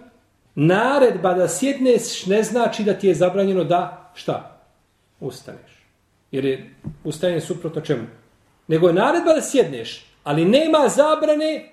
naredba 0.54 1.34
da 1.34 1.48
sjedneš 1.48 2.26
ne 2.26 2.42
znači 2.42 2.84
da 2.84 2.94
ti 2.94 3.06
je 3.06 3.14
zabranjeno 3.14 3.64
da, 3.64 4.10
šta? 4.14 4.60
Ustaneš. 5.20 5.86
Jer 6.30 6.44
je 6.44 6.74
ustajanje 7.04 7.40
suprotno 7.40 7.80
čemu? 7.80 8.02
Nego 8.68 8.86
je 8.86 8.94
naredba 8.94 9.32
da 9.32 9.42
sjedneš, 9.42 10.06
ali 10.24 10.44
nema 10.44 10.88
zabrane, 10.88 11.70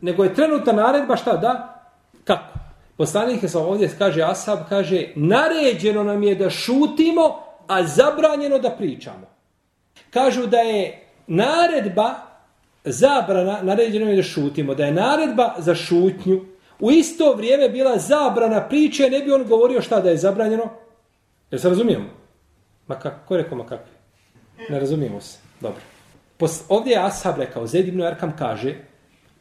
nego 0.00 0.24
je 0.24 0.34
trenutna 0.34 0.72
naredba 0.72 1.16
šta? 1.16 1.36
Da? 1.36 1.84
Kako? 2.24 2.58
Poslanik 2.96 3.42
je 3.42 3.48
sam 3.48 3.62
ovdje 3.62 3.90
kaže, 3.98 4.22
Asab 4.22 4.58
kaže, 4.68 5.06
naređeno 5.16 6.04
nam 6.04 6.22
je 6.22 6.34
da 6.34 6.50
šutimo, 6.50 7.42
a 7.66 7.86
zabranjeno 7.86 8.58
da 8.58 8.70
pričamo. 8.70 9.26
Kažu 10.10 10.46
da 10.46 10.58
je 10.58 11.06
naredba 11.26 12.14
zabrana, 12.84 13.58
naređeno 13.62 14.10
je 14.10 14.16
da 14.16 14.22
šutimo, 14.22 14.74
da 14.74 14.84
je 14.84 14.92
naredba 14.92 15.54
za 15.58 15.74
šutnju 15.74 16.44
u 16.82 16.90
isto 16.90 17.34
vrijeme 17.34 17.68
bila 17.68 17.98
zabrana 17.98 18.68
priče, 18.68 19.10
ne 19.10 19.20
bi 19.20 19.32
on 19.32 19.44
govorio 19.44 19.82
šta 19.82 20.00
da 20.00 20.10
je 20.10 20.16
zabranjeno. 20.16 20.64
Jel 21.50 21.60
se 21.60 21.68
razumijemo? 21.68 22.04
Ma 22.86 22.94
kako, 22.98 23.26
ko 23.26 23.34
je 23.34 23.42
rekao 23.42 23.58
ma 23.58 23.66
kako? 23.66 23.84
Ne 24.70 24.80
razumijemo 24.80 25.20
se. 25.20 25.38
Dobro. 25.60 25.80
Pos, 26.36 26.62
ovdje 26.68 26.92
je 26.92 27.04
Ashab 27.04 27.38
rekao, 27.38 27.66
Zed 27.66 27.88
ibn 27.88 28.02
Arkam 28.02 28.36
kaže, 28.38 28.74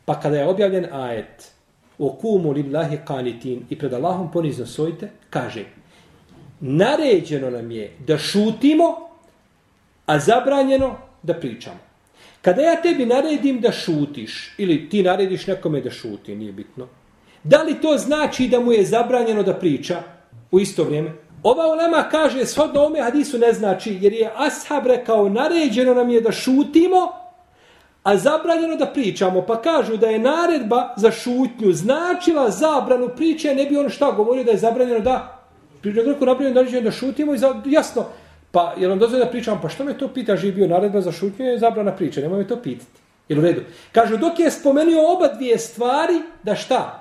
pa 0.05 0.19
kada 0.19 0.37
je 0.37 0.47
objavljen 0.47 0.85
ajet, 0.93 1.51
o 1.97 2.13
kumu 2.13 2.51
lillahi 2.51 2.99
kanitin 3.05 3.65
i 3.69 3.79
pred 3.79 3.93
Allahom 3.93 4.31
ponizno 4.31 4.65
sojite, 4.65 5.09
kaže, 5.29 5.65
naređeno 6.59 7.49
nam 7.49 7.71
je 7.71 7.91
da 8.07 8.17
šutimo, 8.17 8.95
a 10.05 10.19
zabranjeno 10.19 10.97
da 11.23 11.33
pričamo. 11.33 11.79
Kada 12.41 12.61
ja 12.61 12.81
tebi 12.81 13.05
naredim 13.05 13.61
da 13.61 13.71
šutiš, 13.71 14.53
ili 14.57 14.89
ti 14.89 15.03
narediš 15.03 15.47
nekome 15.47 15.81
da 15.81 15.89
šuti, 15.89 16.35
nije 16.35 16.51
bitno, 16.51 16.87
Da 17.43 17.63
li 17.63 17.81
to 17.81 17.97
znači 17.97 18.47
da 18.47 18.59
mu 18.59 18.71
je 18.71 18.85
zabranjeno 18.85 19.43
da 19.43 19.53
priča 19.53 20.03
u 20.51 20.59
isto 20.59 20.83
vrijeme? 20.83 21.11
Ova 21.43 21.67
ulema 21.67 22.03
kaže, 22.11 22.45
shodno 22.45 22.85
ome 22.85 23.01
hadisu 23.01 23.37
ne 23.37 23.53
znači, 23.53 23.97
jer 24.01 24.13
je 24.13 24.31
ashab 24.35 24.85
rekao, 24.85 25.29
naređeno 25.29 25.93
nam 25.93 26.09
je 26.09 26.21
da 26.21 26.31
šutimo, 26.31 27.11
a 28.03 28.17
zabranjeno 28.17 28.75
da 28.75 28.85
pričamo. 28.85 29.41
Pa 29.41 29.61
kažu 29.61 29.97
da 29.97 30.07
je 30.07 30.19
naredba 30.19 30.93
za 30.97 31.11
šutnju 31.11 31.73
značila 31.73 32.49
zabranu 32.49 33.09
priče, 33.15 33.55
ne 33.55 33.65
bi 33.65 33.77
on 33.77 33.89
šta 33.89 34.11
govorio 34.11 34.43
da 34.43 34.51
je 34.51 34.57
zabranjeno 34.57 34.99
da 34.99 35.39
pričamo. 35.81 36.05
greku 36.05 36.25
napravljeno 36.25 36.55
naređeno 36.55 36.81
da 36.81 36.91
šutimo 36.91 37.33
i 37.33 37.37
za, 37.37 37.61
jasno, 37.65 38.05
pa 38.51 38.73
jer 38.77 38.91
on 38.91 38.99
dozvoljeno 38.99 39.25
da 39.25 39.31
pričamo, 39.31 39.59
pa 39.61 39.69
što 39.69 39.83
me 39.83 39.97
to 39.97 40.07
pita, 40.07 40.35
živi 40.35 40.53
bio 40.53 40.67
naredba 40.67 41.01
za 41.01 41.11
šutnju, 41.11 41.45
je 41.45 41.59
zabrana 41.59 41.91
priče, 41.95 42.21
nemoj 42.21 42.39
me 42.39 42.47
to 42.47 42.61
pitati. 42.61 42.91
Jel 43.29 43.39
u 43.39 43.41
redu? 43.41 43.61
Kažu, 43.91 44.17
dok 44.17 44.39
je 44.39 44.51
spomenuo 44.51 45.13
oba 45.13 45.27
dvije 45.27 45.57
stvari, 45.57 46.21
da 46.43 46.55
šta? 46.55 47.00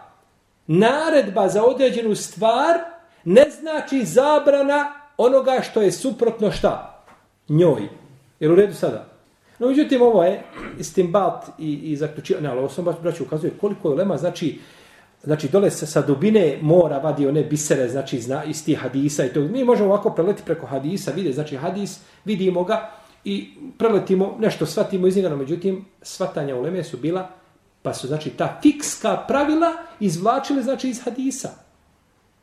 Naredba 0.72 1.48
za 1.48 1.64
određenu 1.64 2.14
stvar 2.14 2.78
ne 3.24 3.50
znači 3.60 4.04
zabrana 4.04 4.92
onoga 5.16 5.60
što 5.62 5.82
je 5.82 5.92
suprotno 5.92 6.52
šta? 6.52 7.04
Njoj. 7.48 7.88
Jer 8.40 8.52
u 8.52 8.54
redu 8.54 8.74
sada? 8.74 9.06
No, 9.58 9.68
međutim, 9.68 10.02
ovo 10.02 10.24
je 10.24 10.42
istimbat 10.78 11.44
i, 11.58 11.74
i 11.74 11.96
zaključivanje, 11.96 12.48
ali 12.48 12.58
ovo 12.58 12.68
sam 12.68 12.84
baš 12.84 12.94
braću 13.02 13.22
ukazuje 13.22 13.52
koliko 13.60 13.90
je 13.90 13.96
lema, 13.96 14.16
znači, 14.16 14.58
znači 15.22 15.48
dole 15.48 15.70
se 15.70 15.86
sa 15.86 16.02
dubine 16.02 16.58
mora 16.62 16.98
vadi 16.98 17.26
one 17.26 17.42
bisere, 17.42 17.88
znači 17.88 18.20
zna, 18.20 18.44
iz 18.44 18.64
tih 18.64 18.78
hadisa 18.78 19.24
i 19.24 19.32
to. 19.32 19.40
Mi 19.40 19.64
možemo 19.64 19.88
ovako 19.88 20.10
preleti 20.10 20.42
preko 20.46 20.66
hadisa, 20.66 21.10
vide, 21.10 21.32
znači 21.32 21.56
hadis, 21.56 22.00
vidimo 22.24 22.64
ga 22.64 22.90
i 23.24 23.50
preletimo, 23.78 24.36
nešto 24.38 24.66
shvatimo 24.66 25.06
iz 25.06 25.16
njega, 25.16 25.28
no 25.28 25.36
međutim, 25.36 25.84
shvatanja 26.02 26.56
u 26.56 26.62
leme 26.62 26.84
su 26.84 26.96
bila 26.96 27.39
Pa 27.82 27.94
su, 27.94 28.06
znači, 28.06 28.30
ta 28.30 28.58
fikska 28.62 29.24
pravila 29.28 29.72
izvlačili, 30.00 30.62
znači, 30.62 30.88
iz 30.88 31.04
hadisa. 31.04 31.50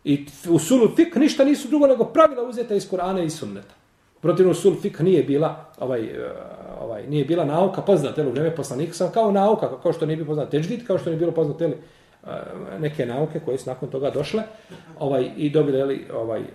I 0.04 0.26
u 0.50 0.60
sulu 0.60 0.96
fik 0.96 1.16
ništa 1.16 1.46
nisu 1.46 1.68
drugo 1.68 1.88
nego 1.88 2.06
pravila 2.06 2.44
uzeta 2.44 2.76
iz 2.76 2.90
Kur'ana 2.90 3.26
i 3.26 3.30
sunneta. 3.30 3.74
Protivno 4.22 4.54
sul 4.54 4.76
fik 4.82 5.00
nije 5.00 5.24
bila 5.24 5.66
ovaj, 5.80 6.02
eh, 6.02 6.32
ovaj, 6.82 7.08
nije 7.08 7.26
bila 7.26 7.46
nauka 7.46 7.82
poznata 7.82 8.22
u 8.22 8.30
vrijeme 8.30 8.56
poslanika 8.56 8.94
sam 8.94 9.12
kao 9.12 9.32
nauka, 9.32 9.82
kao 9.82 9.94
što 9.94 10.06
nije 10.06 10.18
bilo 10.18 10.28
poznat 10.28 10.50
teđvid, 10.50 10.88
kao 10.88 10.98
što 10.98 11.10
nije 11.10 11.20
bilo 11.20 11.32
poznat 11.32 11.62
eh, 11.62 11.74
neke 12.80 13.06
nauke 13.06 13.40
koje 13.40 13.58
su 13.58 13.70
nakon 13.70 13.90
toga 13.90 14.10
došle 14.10 14.44
ovaj, 15.00 15.32
i 15.38 15.50
dobile 15.50 15.86
li, 15.86 16.08
ovaj, 16.14 16.42
eh, 16.42 16.46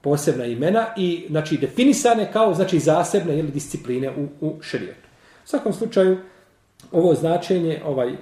posebna 0.00 0.44
imena 0.44 0.86
i 0.96 1.26
znači 1.28 1.56
definisane 1.56 2.32
kao 2.32 2.54
znači 2.54 2.78
zasebne 2.78 3.38
ili 3.38 3.50
discipline 3.50 4.10
u, 4.10 4.46
u 4.46 4.62
šerijetu. 4.62 5.08
U 5.44 5.48
svakom 5.48 5.72
slučaju, 5.72 6.18
ovo 6.92 7.14
značenje 7.14 7.82
ovaj 7.86 8.08
e, 8.08 8.16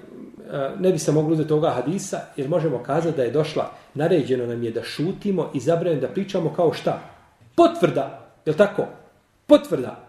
ne 0.78 0.92
bi 0.92 0.98
se 0.98 1.12
moglo 1.12 1.32
uzeti 1.32 1.48
toga 1.48 1.70
hadisa, 1.70 2.20
jer 2.36 2.48
možemo 2.48 2.82
kazati 2.82 3.16
da 3.16 3.22
je 3.22 3.30
došla, 3.30 3.70
naređeno 3.94 4.46
nam 4.46 4.62
je 4.62 4.70
da 4.70 4.82
šutimo 4.82 5.50
i 5.54 5.60
zabranjeno 5.60 6.00
da 6.00 6.08
pričamo 6.08 6.52
kao 6.56 6.72
šta? 6.72 7.00
Potvrda, 7.54 8.28
je 8.44 8.50
li 8.50 8.56
tako? 8.56 8.86
Potvrda. 9.46 10.06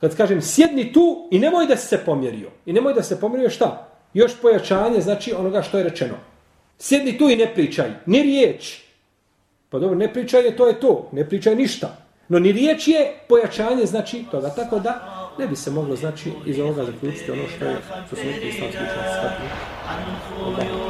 Kad 0.00 0.16
kažem 0.16 0.42
sjedni 0.42 0.92
tu 0.92 1.28
i 1.30 1.38
nemoj 1.38 1.66
da 1.66 1.76
si 1.76 1.86
se 1.86 1.98
pomjerio. 2.06 2.50
I 2.66 2.72
nemoj 2.72 2.94
da 2.94 3.02
se 3.02 3.20
pomjerio 3.20 3.50
šta? 3.50 3.88
Još 4.14 4.40
pojačanje 4.42 5.00
znači 5.00 5.32
onoga 5.32 5.62
što 5.62 5.78
je 5.78 5.84
rečeno. 5.84 6.14
Sjedni 6.78 7.18
tu 7.18 7.28
i 7.30 7.36
ne 7.36 7.54
pričaj. 7.54 7.90
Ni 8.06 8.22
riječ. 8.22 8.80
Pa 9.70 9.78
dobro, 9.78 9.98
ne 9.98 10.12
pričaj, 10.12 10.44
je 10.44 10.56
to 10.56 10.66
je 10.66 10.80
to. 10.80 11.08
Ne 11.12 11.28
pričaj 11.28 11.54
ništa. 11.54 11.96
No 12.28 12.38
ni 12.38 12.52
riječ 12.52 12.88
je 12.88 13.20
pojačanje 13.28 13.86
znači 13.86 14.24
toga. 14.30 14.50
Tako 14.50 14.78
da 14.78 15.19
ne 15.38 15.46
bi 15.46 15.56
se 15.56 15.70
moglo 15.70 15.96
znači 15.96 16.32
iz 16.46 16.58
ovoga 16.58 16.84
zaključiti 16.84 17.30
ono 17.30 17.42
što 17.56 17.64
je 17.64 17.76
što 18.06 18.16
su 18.16 18.22
neki 18.26 18.48
islamski 18.48 18.78
učenci 18.82 19.14
shvatili. 19.18 20.89